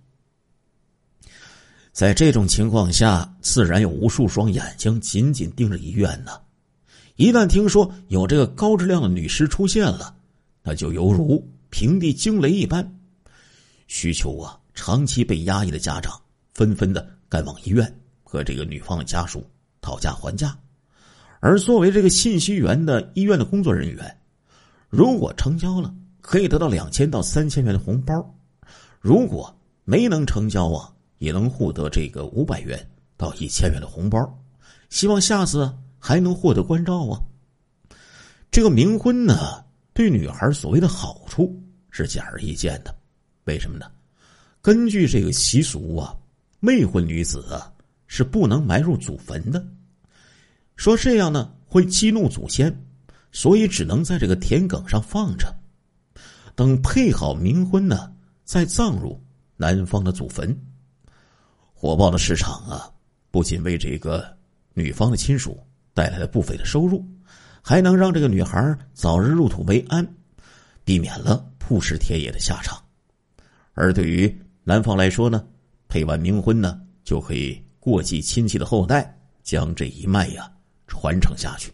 [1.93, 6.31] 在这种情况下，自然有无数双眼睛紧紧盯着医院呢。
[7.15, 10.15] 一旦听说有这个高质量的女尸出现了，
[10.63, 12.99] 那就犹如平地惊雷一般，
[13.85, 16.19] 需求啊长期被压抑的家长
[16.55, 17.95] 纷纷的赶往医院。
[18.23, 19.45] 和这个女方的家属
[19.79, 20.57] 讨价还价，
[21.39, 24.17] 而作为这个信息源的医院的工作人员，
[24.89, 28.19] 如果成交了，可以得到两千到三千元的红包；
[28.99, 30.91] 如果没能成交啊，
[31.23, 32.77] 也能获得这个五百元
[33.15, 34.19] 到一千元的红包。
[34.89, 37.17] 希望下次还能获得关照啊。
[38.51, 39.63] 这个冥婚呢，
[39.93, 41.57] 对女孩所谓的好处
[41.89, 42.93] 是显而易见的。
[43.45, 43.89] 为什么呢？
[44.61, 46.13] 根据这个习俗啊，
[46.59, 47.69] 未婚女子啊。
[48.05, 49.65] 是不能埋入祖坟的，
[50.75, 52.71] 说这样呢会激怒祖先，
[53.31, 55.51] 所以只能在这个田埂上放着，
[56.53, 58.13] 等配好冥婚呢
[58.43, 59.19] 再葬入
[59.57, 60.55] 男方的祖坟。
[61.83, 62.89] 火爆的市场啊，
[63.29, 64.25] 不仅为这个
[64.73, 65.59] 女方的亲属
[65.93, 67.05] 带来了不菲的收入，
[67.61, 70.07] 还能让这个女孩早日入土为安，
[70.85, 72.81] 避免了曝尸田野的下场。
[73.73, 75.45] 而对于男方来说呢，
[75.89, 77.61] 配完冥婚呢就可以。
[77.81, 80.49] 过继亲戚的后代，将这一脉呀
[80.87, 81.69] 传承下去。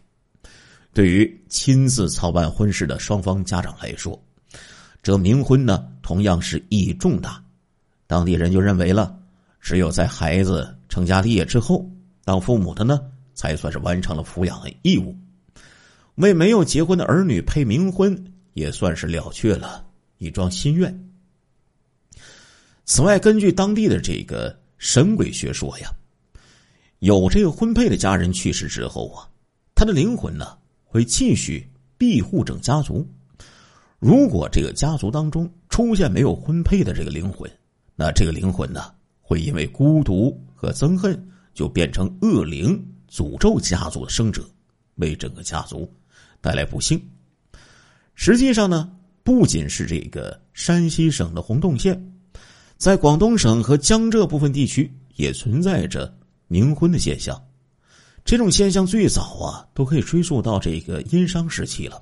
[0.92, 4.20] 对于亲自操办婚事的双方家长来说，
[5.04, 7.40] 这冥婚呢同样是意义重大。
[8.08, 9.19] 当地人就认为了，
[9.60, 11.90] 只有在孩子成家立业之后，
[12.24, 13.00] 当父母的呢
[13.34, 15.16] 才算是完成了抚养义务。
[16.16, 19.86] 为没有结婚的儿女配冥婚，也算是了却了
[20.18, 21.10] 一桩心愿。
[22.86, 25.90] 此外，根据当地的这个神鬼学说呀。
[27.00, 29.24] 有这个婚配的家人去世之后啊，
[29.74, 31.66] 他的灵魂呢会继续
[31.98, 33.08] 庇护整家族。
[34.00, 37.50] 如果这个家族当中出现没有婚配的这个灵魂，
[37.96, 38.92] 那这个灵魂呢
[39.30, 44.44] 会因为孤独和憎恨，就变成恶灵，诅咒家族的生者，
[44.96, 45.88] 为整个家族
[46.42, 47.00] 带来不幸。
[48.16, 52.12] 实际上呢，不仅是这个山西省的洪洞县，
[52.76, 56.12] 在广东省和江浙部分地区也存在着
[56.50, 57.40] 冥婚的现象。
[58.26, 62.02] 这种现象最早啊，都可以追溯到这个殷商时期了。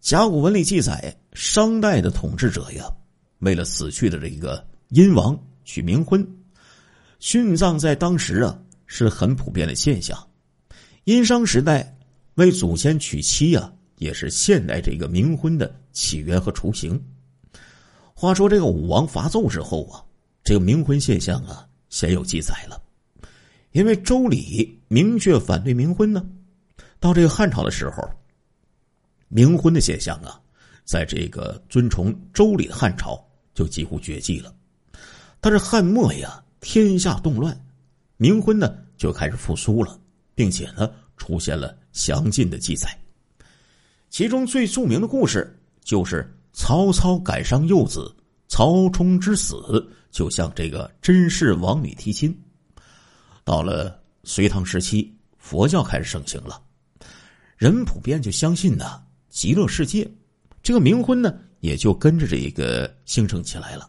[0.00, 2.84] 甲骨文里记载，商代的统治者呀，
[3.38, 5.38] 为了死去的这个殷王
[5.70, 6.26] 娶冥婚，
[7.20, 10.18] 殉葬在当时啊是很普遍的现象。
[11.04, 11.96] 殷商时代
[12.34, 17.00] 为祖先娶妻啊，也是现代这个冥婚的起源和雏形。
[18.14, 20.02] 话说这个武王伐纣之后啊，
[20.42, 22.82] 这个冥婚现象啊，鲜有记载了。
[23.70, 26.28] 因为周礼明确反对冥婚呢，
[26.98, 28.02] 到这个汉朝的时候。
[29.32, 30.40] 冥婚的现象啊，
[30.84, 34.52] 在这个尊崇周礼的汉朝就几乎绝迹了。
[35.40, 37.58] 但是汉末呀，天下动乱，
[38.18, 39.98] 冥婚呢就开始复苏了，
[40.34, 42.88] 并且呢出现了详尽的记载。
[44.10, 48.14] 其中最著名的故事就是曹操赶上幼子
[48.48, 49.56] 曹冲之死，
[50.10, 52.36] 就向这个甄氏王女提亲。
[53.44, 56.60] 到了隋唐时期，佛教开始盛行了，
[57.56, 59.02] 人普遍就相信呢。
[59.30, 60.10] 极乐世界，
[60.60, 63.88] 这个冥婚呢，也就跟着这一个兴盛起来了。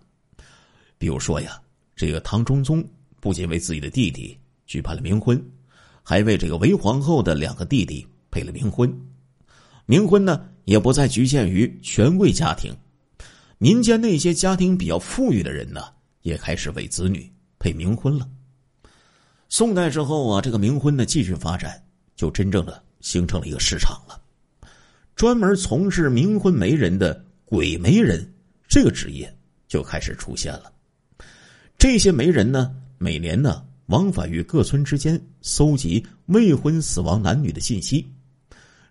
[1.02, 1.60] 比如说呀，
[1.96, 2.88] 这个唐中宗
[3.20, 4.38] 不仅为自己的弟弟
[4.68, 5.44] 举办了冥婚，
[6.04, 8.88] 还为这个韦皇后的两个弟弟配了冥婚。
[9.88, 12.72] 冥婚呢，也不再局限于权贵家庭，
[13.58, 15.86] 民间那些家庭比较富裕的人呢，
[16.22, 17.28] 也开始为子女
[17.58, 18.30] 配冥婚了。
[19.50, 21.84] 宋代之后啊，这个冥婚的继续发展，
[22.16, 24.22] 就真正的形成了一个市场了。
[25.16, 28.32] 专门从事冥婚媒人的鬼媒人
[28.68, 29.36] 这个职业
[29.68, 30.72] 就开始出现了。
[31.82, 38.08] 这些媒人呢，每年呢往返于各村之间，搜集未婚死亡男女的信息。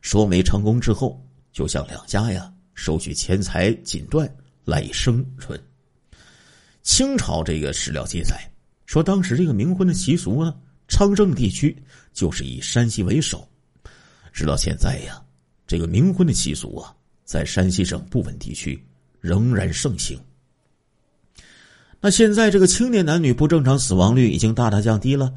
[0.00, 4.28] 说媒成功之后，就向两家呀收取钱财锦缎，
[4.64, 5.56] 赖以生存。
[6.82, 8.36] 清朝这个史料记载
[8.86, 10.52] 说，当时这个冥婚的习俗啊，
[10.88, 11.80] 昌盛地区
[12.12, 13.48] 就是以山西为首，
[14.32, 15.22] 直到现在呀。
[15.64, 18.84] 这个冥婚的习俗啊，在山西省部分地区
[19.20, 20.18] 仍然盛行。
[22.00, 25.30] 那现在这个青年男女不正常死亡率已经大大降低了，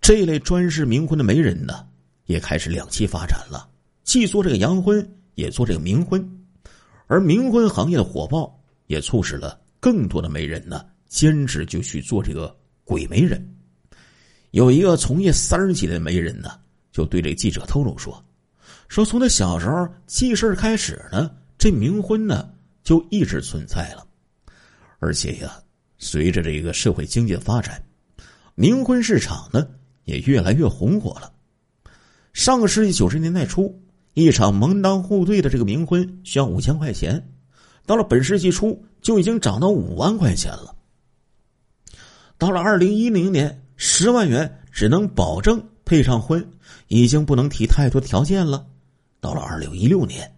[0.00, 1.86] 这类专事冥婚的媒人呢，
[2.24, 3.68] 也开始两栖发展了，
[4.02, 6.26] 既做这个阳婚，也做这个冥婚。
[7.06, 13.46] 而冥婚行业的火爆，也促使了更多的媒人呢，兼职就去做这个鬼媒人。
[14.52, 16.52] 有一个从业三十几年的媒人呢，
[16.92, 18.24] 就对这记者透露说。
[18.88, 22.48] 说从他小时候记事开始呢，这冥婚呢
[22.82, 24.06] 就一直存在了，
[24.98, 25.60] 而且呀，
[26.00, 27.80] 随着这个社会经济的发展，
[28.56, 29.68] 冥婚市场呢
[30.04, 31.30] 也越来越红火了。
[32.32, 33.80] 上个世纪九十年代初，
[34.14, 37.28] 一场门当户对的这个冥婚需要五千块钱，
[37.84, 40.74] 到了本世纪初就已经涨到五万块钱了。
[42.38, 46.50] 到了二零一零年，十万元只能保证配上婚，
[46.88, 48.66] 已经不能提太多条件了。
[49.20, 50.34] 到了二零一六年，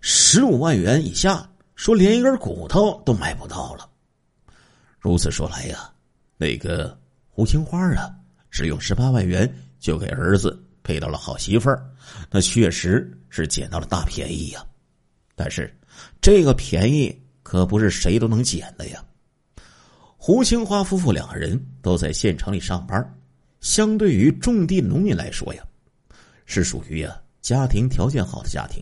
[0.00, 3.90] 十五万元以下，说连一根骨头都买不到了。
[5.02, 5.92] 如此说来呀，
[6.36, 6.96] 那个
[7.28, 8.08] 胡青花啊，
[8.52, 11.84] 只用十八万元就给儿子配到了好媳妇儿，
[12.30, 14.64] 那确实是捡到了大便宜呀。
[15.34, 15.76] 但是，
[16.20, 19.04] 这个便宜可不是谁都能捡的呀。
[20.16, 23.18] 胡青花夫妇两个人都在县城里上班，
[23.60, 25.64] 相对于种地农民来说呀，
[26.46, 27.20] 是属于呀。
[27.40, 28.80] 家庭条件好的家庭，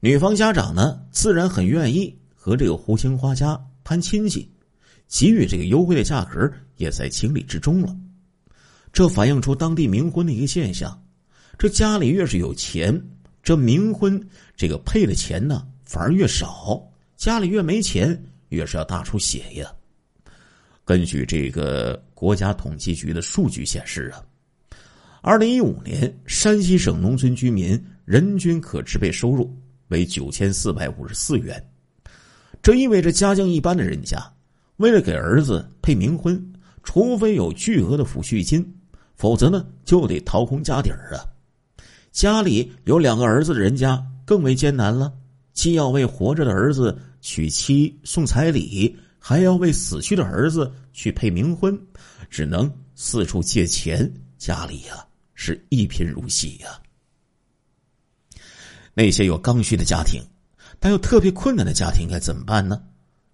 [0.00, 4.52] 女方家长呢，自然很愿意和这个胡青花家攀亲戚，
[5.08, 7.96] 给予这个优惠的价格也在情理之中了。
[8.92, 11.02] 这反映出当地冥婚的一个现象：
[11.58, 13.02] 这家里越是有钱，
[13.42, 14.20] 这冥婚
[14.56, 16.80] 这个配的钱呢反而越少；
[17.16, 19.72] 家里越没钱，越是要大出血呀。
[20.84, 24.22] 根据这个国家统计局的数据显示啊。
[25.20, 29.54] 二零一五年，山西省农村居民人均可支配收入
[29.88, 31.62] 为九千四百五十四元，
[32.62, 34.16] 这意味着家境一般的人家，
[34.78, 36.52] 为了给儿子配冥婚，
[36.82, 38.66] 除非有巨额的抚恤金，
[39.14, 41.22] 否则呢就得掏空家底儿啊。
[42.10, 45.12] 家里有两个儿子的人家更为艰难了，
[45.52, 51.78] 既要为活着的儿子娶妻送彩礼，还要为死去的儿子去配冥婚，
[52.28, 55.04] 只能四处借钱，家里呀。
[55.40, 56.80] 是一贫如洗呀。
[58.92, 60.20] 那些有刚需的家庭，
[60.80, 62.82] 但又特别困难的家庭该怎么办呢？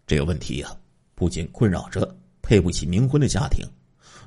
[0.07, 0.77] 这个问题呀，
[1.15, 3.67] 不仅困扰着配不起冥婚的家庭，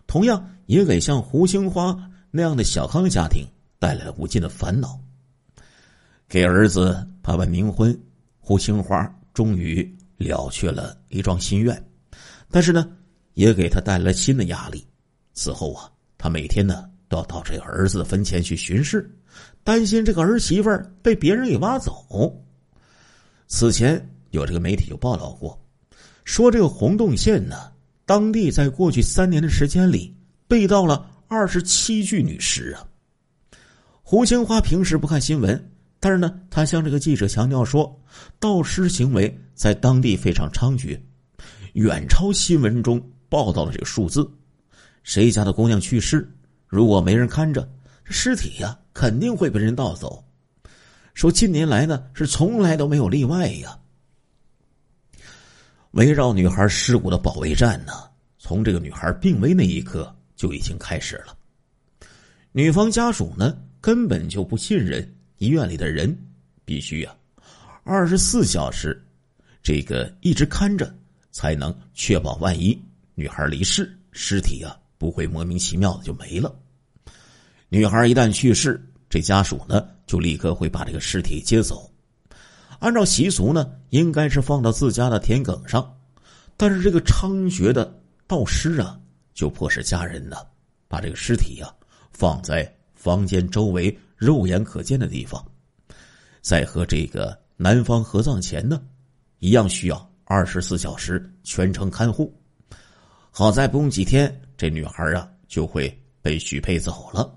[0.07, 1.95] 同样也给像胡青花
[2.31, 3.45] 那样的小康家庭
[3.79, 4.99] 带来了无尽的烦恼。
[6.27, 7.97] 给儿子办完冥婚，
[8.39, 11.81] 胡青花终于了却了一桩心愿，
[12.49, 12.89] 但是呢，
[13.35, 14.85] 也给他带来了新的压力。
[15.33, 19.09] 此后啊，他每天呢都要到这个儿子的坟前去巡视，
[19.63, 22.35] 担心这个儿媳妇儿被别人给挖走。
[23.47, 25.57] 此前有这个媒体就报道过，
[26.27, 27.55] 说这个洪洞县呢，
[28.05, 30.13] 当地在过去三年的时间里
[30.45, 32.85] 被盗了二十七具女尸啊。
[34.03, 35.71] 胡青花平时不看新闻，
[36.01, 37.97] 但是呢，他向这个记者强调说，
[38.39, 40.99] 盗尸行为在当地非常猖獗，
[41.73, 44.29] 远超新闻中报道的这个数字。
[45.03, 46.29] 谁家的姑娘去世，
[46.67, 47.67] 如果没人看着，
[48.03, 50.21] 这尸体呀肯定会被人盗走。
[51.13, 53.79] 说近年来呢，是从来都没有例外呀。
[55.91, 57.93] 围绕女孩尸骨的保卫战呢，
[58.37, 61.35] 从这个女孩病危那一刻就已经开始了。
[62.51, 63.57] 女方家属呢？
[63.79, 66.17] 根本就不信任医院里的人，
[66.65, 67.15] 必须呀，
[67.83, 69.01] 二十四小时，
[69.61, 70.93] 这个一直看着，
[71.31, 72.77] 才能确保万一
[73.13, 76.53] 女孩离世，尸体啊不会莫名其妙的就没了。
[77.69, 81.89] 女孩一旦去世，这家属呢就立刻会把这个尸体接走，
[82.79, 85.97] 按照习俗呢，应该是放到自家的田埂上，
[86.55, 87.93] 但是这个猖獗的
[88.25, 88.99] 盗尸啊，
[89.33, 90.37] 就迫使家人呢
[90.87, 91.73] 把这个尸体呀
[92.11, 92.73] 放在。
[92.99, 95.41] 房间周围肉眼可见的地方，
[96.41, 98.81] 在和这个男方合葬前呢，
[99.37, 102.35] 一样需要二十四小时全程看护。
[103.29, 107.33] 好在不用几天，这女孩啊就会被许配走了。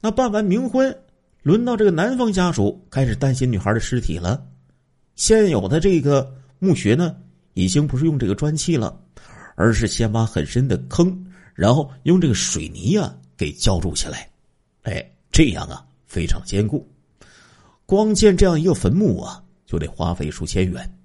[0.00, 0.90] 那办完冥婚，
[1.46, 4.44] 轮到这个男方家属开始担心女孩的尸体了。
[5.14, 6.28] 现有的这个
[6.58, 7.14] 墓穴呢，
[7.54, 9.00] 已经不是用这个砖砌了，
[9.54, 11.16] 而是先挖很深的坑，
[11.54, 14.28] 然后用这个水泥啊给浇筑起来。
[14.82, 16.84] 哎，这样啊，非常坚固。
[17.86, 20.98] 光建这样一个坟墓啊，就得花费数千元。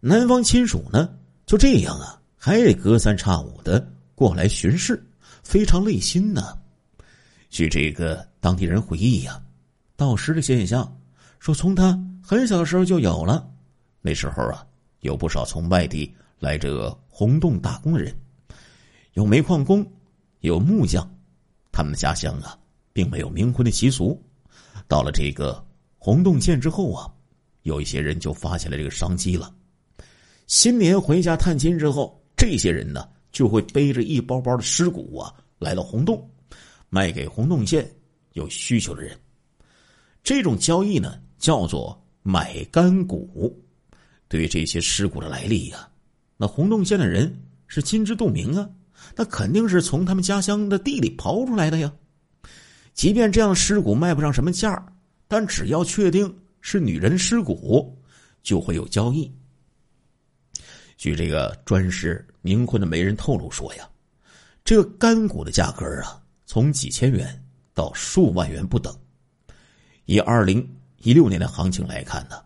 [0.00, 1.08] 男方亲属呢，
[1.46, 5.00] 就这样啊，还得隔三差五的过来巡视，
[5.44, 6.58] 非常累心呢。
[7.50, 9.40] 据这个当地人回忆呀，
[9.96, 11.00] 盗尸的现象，
[11.38, 13.50] 说从他很小的时候就有了。
[14.00, 14.66] 那时候啊，
[15.00, 18.14] 有不少从外地来这个洪洞打工的人，
[19.12, 19.84] 有煤矿工，
[20.40, 21.08] 有木匠，
[21.72, 22.58] 他们的家乡啊。
[22.94, 24.22] 并没有冥婚的习俗，
[24.86, 25.60] 到了这个
[25.98, 27.12] 洪洞县之后啊，
[27.62, 29.52] 有一些人就发现了这个商机了。
[30.46, 36.24] 新年回家探亲之后，这些人呢就会背着一包包的尸骨啊来到洪洞，
[36.88, 37.84] 卖给洪洞县
[38.34, 39.18] 有需求的人。
[40.24, 43.62] 这种交易呢叫做买干骨。
[44.26, 45.88] 对于这些尸骨的来历呀，
[46.36, 47.32] 那洪洞县的人
[47.68, 48.68] 是心知肚明啊，
[49.14, 51.92] 那肯定是从他们家乡的地里刨出来的呀。
[52.94, 54.84] 即便这样尸骨卖不上什么价
[55.28, 57.96] 但只要确定是女人尸骨，
[58.42, 59.30] 就会有交易。
[60.96, 63.86] 据这个专事冥婚的媒人透露说呀，
[64.64, 67.44] 这个干骨的价格啊，从几千元
[67.74, 68.96] 到数万元不等。
[70.06, 70.66] 以二零
[70.98, 72.36] 一六年的行情来看呢，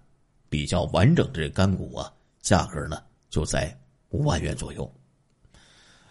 [0.49, 3.79] 比较完整的这干股啊，价格呢就在
[4.11, 4.91] 五万元左右。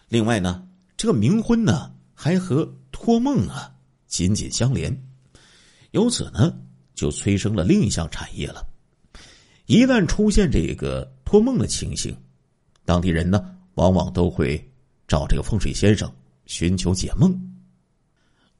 [0.09, 3.73] 另外呢，这个冥婚呢，还和托梦啊。
[4.07, 5.05] 紧紧相连，
[5.91, 6.57] 由此呢，
[6.95, 8.65] 就催生了另一项产业了。
[9.65, 12.15] 一旦出现这个托梦的情形，
[12.85, 14.65] 当地人呢，往往都会
[15.09, 16.09] 找这个风水先生
[16.45, 17.37] 寻求解梦。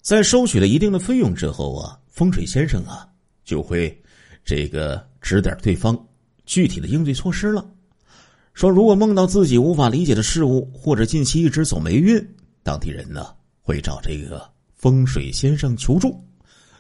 [0.02, 3.08] 在收取了一定的费用之后啊，风水先生啊，
[3.46, 3.96] 就会
[4.44, 5.96] 这个指点对方
[6.48, 7.64] 具体的应对措施了。
[8.56, 12.20] 说如果梦到自己无法理解的事物，或者近期一直走霉运，
[12.64, 13.28] 当地人呢，
[13.62, 14.44] 会找这个。
[14.74, 16.20] 风水先生求助，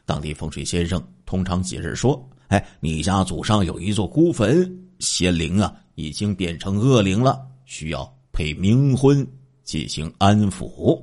[0.07, 9.23] 当地风水先生通常解释说：“哎，你家祖上有一座孤坟，仙灵啊已经变成恶灵了，需要配冥婚
[9.63, 10.99] 进行安抚。”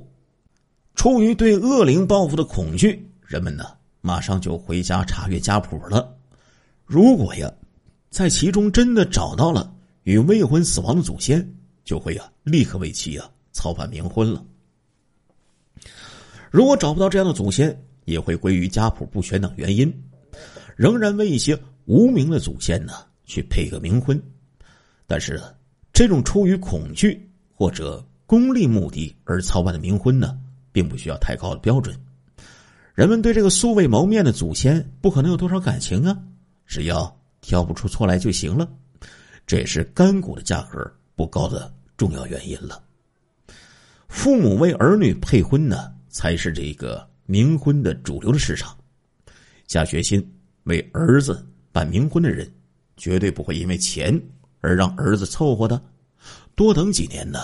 [0.93, 3.63] 出于对恶灵报复的恐惧，人们呢
[4.05, 6.15] 马上就回家查阅家谱了。
[6.85, 7.51] 如果呀，
[8.11, 11.43] 在其中真的找到了与未婚死亡的祖先，
[11.83, 14.45] 就会呀立刻为其啊操办冥婚了。
[16.51, 19.91] 如果找不到这样的祖先，也会归于家谱不全等原因，
[20.75, 22.93] 仍然为一些无名的祖先呢
[23.25, 24.21] 去配个冥婚。
[25.07, 25.41] 但是，
[25.91, 30.37] 这种出于恐惧或者功利目的而操办的冥婚呢，
[30.71, 31.99] 并不需要太高的标准。
[32.95, 36.17] 人们对这个素未谋面的祖先不可能有多少感情啊，
[36.65, 38.67] 只要挑不出错来就行了。
[39.45, 42.81] 这也是干股的价格不高的重要原因了。
[44.07, 45.93] 父母为儿女配婚呢？
[46.07, 48.73] 才是这个冥婚的主流的市场，
[49.67, 50.25] 下决心
[50.63, 52.49] 为儿子办冥婚的人，
[52.95, 54.17] 绝对不会因为钱
[54.61, 55.83] 而让儿子凑合的。
[56.55, 57.39] 多等几年呢，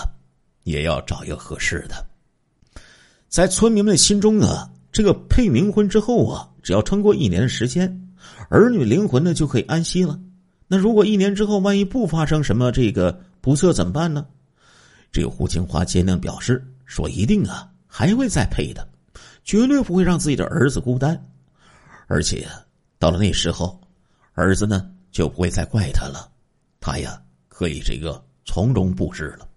[0.64, 2.02] 也要找一个合适的。
[3.28, 8.14] 在村民们心中啊，这个配冥婚之后啊，只要撑过一年的时间，
[8.50, 10.20] 儿女灵魂呢就可以安息了。
[10.68, 14.26] 那如果一年之后万一不发生什么这个不测怎么办呢？
[15.10, 18.86] 这个胡青花坚定表示说：“一定啊，还会再配的，
[19.44, 21.22] 绝对不会让自己的儿子孤单。
[22.06, 22.46] 而且
[22.98, 23.80] 到了那时候，
[24.32, 26.30] 儿子呢就不会再怪他了，
[26.80, 29.48] 他呀可以这个从容布置了。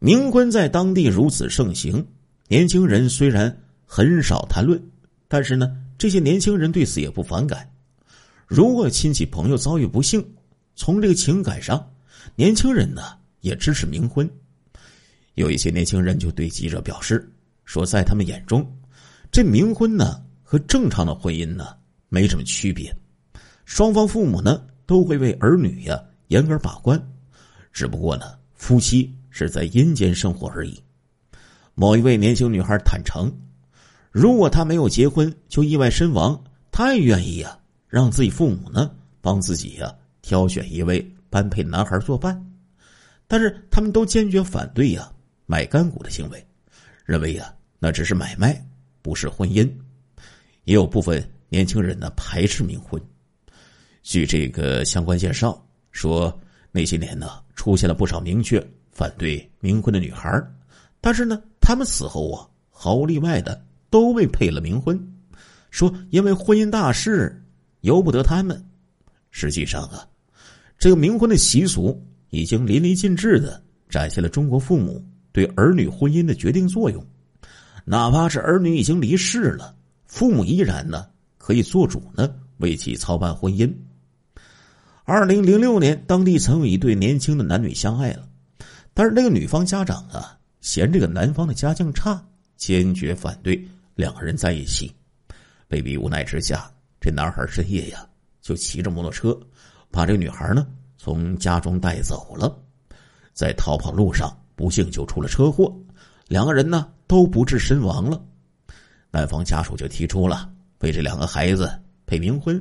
[0.00, 2.06] 冥婚在当地如此盛行，
[2.48, 3.54] 年轻人虽然
[3.90, 4.80] 很少谈论，
[5.26, 7.68] 但是呢，这些年轻人对此也不反感。”
[8.46, 10.24] 如果亲戚朋友遭遇不幸，
[10.74, 11.90] 从这个情感上，
[12.36, 14.28] 年轻人呢也支持冥婚。
[15.34, 17.30] 有一些年轻人就对记者表示
[17.64, 18.64] 说，在他们眼中，
[19.30, 21.76] 这冥婚呢和正常的婚姻呢
[22.08, 22.94] 没什么区别，
[23.64, 27.00] 双方父母呢都会为儿女呀严格把关，
[27.72, 30.82] 只不过呢夫妻是在阴间生活而已。
[31.74, 33.30] 某一位年轻女孩坦诚，
[34.20, 36.42] 如果她没有结婚就意外身亡，
[36.72, 37.56] 她也愿意呀。
[37.86, 38.90] 让自己父母呢
[39.22, 41.00] 帮自己呀挑选一位
[41.30, 42.38] 般配男孩作伴，
[43.26, 45.10] 但是他们都坚决反对呀
[45.46, 46.46] 买干股的行为，
[47.06, 48.62] 认为呀那只是买卖，
[49.00, 49.70] 不是婚姻。
[50.64, 53.00] 也有部分年轻人呢排斥冥婚。
[54.02, 56.36] 据这个相关介绍说，
[56.70, 60.42] 那些年呢出现了不少明确反对冥婚的女孩，
[61.00, 64.98] 但是呢他们死后啊毫无例外的都被配了冥婚，
[65.70, 67.44] 说因为婚姻大事。
[67.82, 68.60] 由不得他们。
[69.30, 70.04] 实际上啊，
[70.80, 77.06] 这个冥婚的习俗已经淋漓尽致的展现了中国父母对儿女婚姻的决定作用。
[77.84, 79.76] 哪怕是儿女已经离世了，
[80.06, 81.06] 父母依然呢
[81.38, 83.72] 可以做主呢为其操办婚姻。
[85.04, 88.28] 二零零六年，当地曾有一对年轻的男女相爱了，
[88.92, 92.20] 但是那个女方家长啊嫌这个男方的家境差，
[92.56, 93.64] 坚决反对
[93.98, 94.94] 两个人在一起。
[95.66, 96.70] 被逼无奈之下。
[97.00, 98.08] 这男孩深夜呀，
[98.40, 99.38] 就骑着摩托车，
[99.90, 102.56] 把这女孩呢从家中带走了。
[103.32, 105.76] 在逃跑路上，不幸就出了车祸，
[106.28, 108.24] 两个人呢都不治身亡了。
[109.10, 110.48] 男方家属就提出了
[110.80, 111.70] 为这两个孩子
[112.06, 112.60] 配冥婚，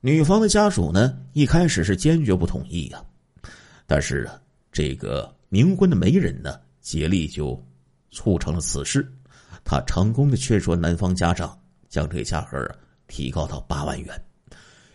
[0.00, 3.02] 女方的家属呢一开始是坚决不同意呀。
[3.86, 4.40] 但是啊，
[4.70, 7.62] 这个冥婚的媒人呢竭力就
[8.10, 9.06] 促成了此事，
[9.64, 11.58] 他成功的劝说男方家长
[11.88, 12.58] 将这个价格。
[13.08, 14.24] 提高到八万元，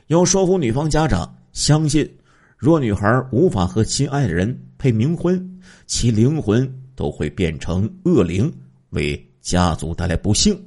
[0.07, 2.09] 要说服女方家长相信，
[2.57, 8.51] 若女孩无法和心爱的人配冥婚，其灵魂都会变成恶灵，
[8.89, 10.59] 为家族带来不幸。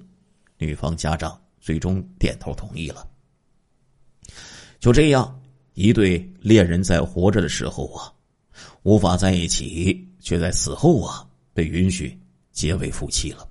[0.58, 3.04] 女方家长最终点头同意了。
[4.78, 5.40] 就这样，
[5.74, 8.12] 一对恋人在活着的时候啊，
[8.84, 12.16] 无法在一起，却在死后啊被允许
[12.52, 13.49] 结为夫妻了。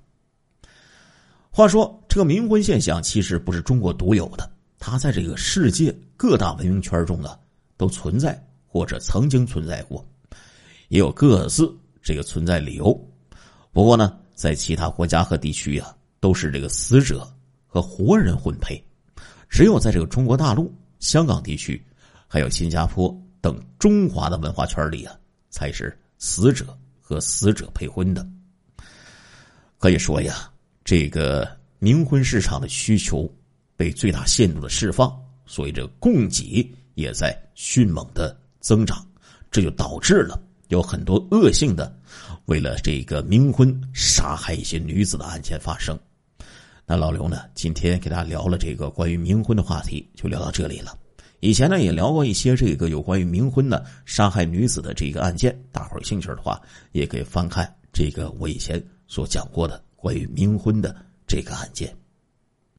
[1.60, 7.38] 话说，这个冥婚现象其实不是中国独有的，它在这个世界各大文明圈中呢
[7.76, 10.02] 都存在或者曾经存在过，
[10.88, 12.98] 也有各自这个存在理由。
[13.72, 17.30] 不过呢，在其他国家和地区呀，都是这个死者
[17.66, 18.82] 和活人混配，
[19.46, 21.84] 只有在这个中国大陆、香港地区，
[22.26, 25.14] 还有新加坡等中华的文化圈里啊，
[25.50, 28.26] 才是死者和死者配婚的。
[29.78, 30.49] 可以说呀。
[30.84, 31.48] 这个
[31.80, 33.32] 冥婚市场的需求
[33.76, 35.14] 被最大限度的释放，
[35.46, 39.06] 所以这供给也在迅猛的增长，
[39.50, 41.94] 这就导致了有很多恶性的
[42.46, 45.98] 为了这个冥婚杀害一些女子的案件发生。
[46.86, 50.96] 那老刘呢，今天给大家聊了这个关于冥婚的话题，就聊到这里了。
[51.38, 56.60] 以前呢也聊过一些这个有关于冥婚的杀害女子的这个案件，大伙儿有兴趣的话，
[56.92, 59.82] 也可以翻看这个我以前所讲过的。
[60.00, 60.96] 关于冥婚的
[61.26, 61.99] 这个案件。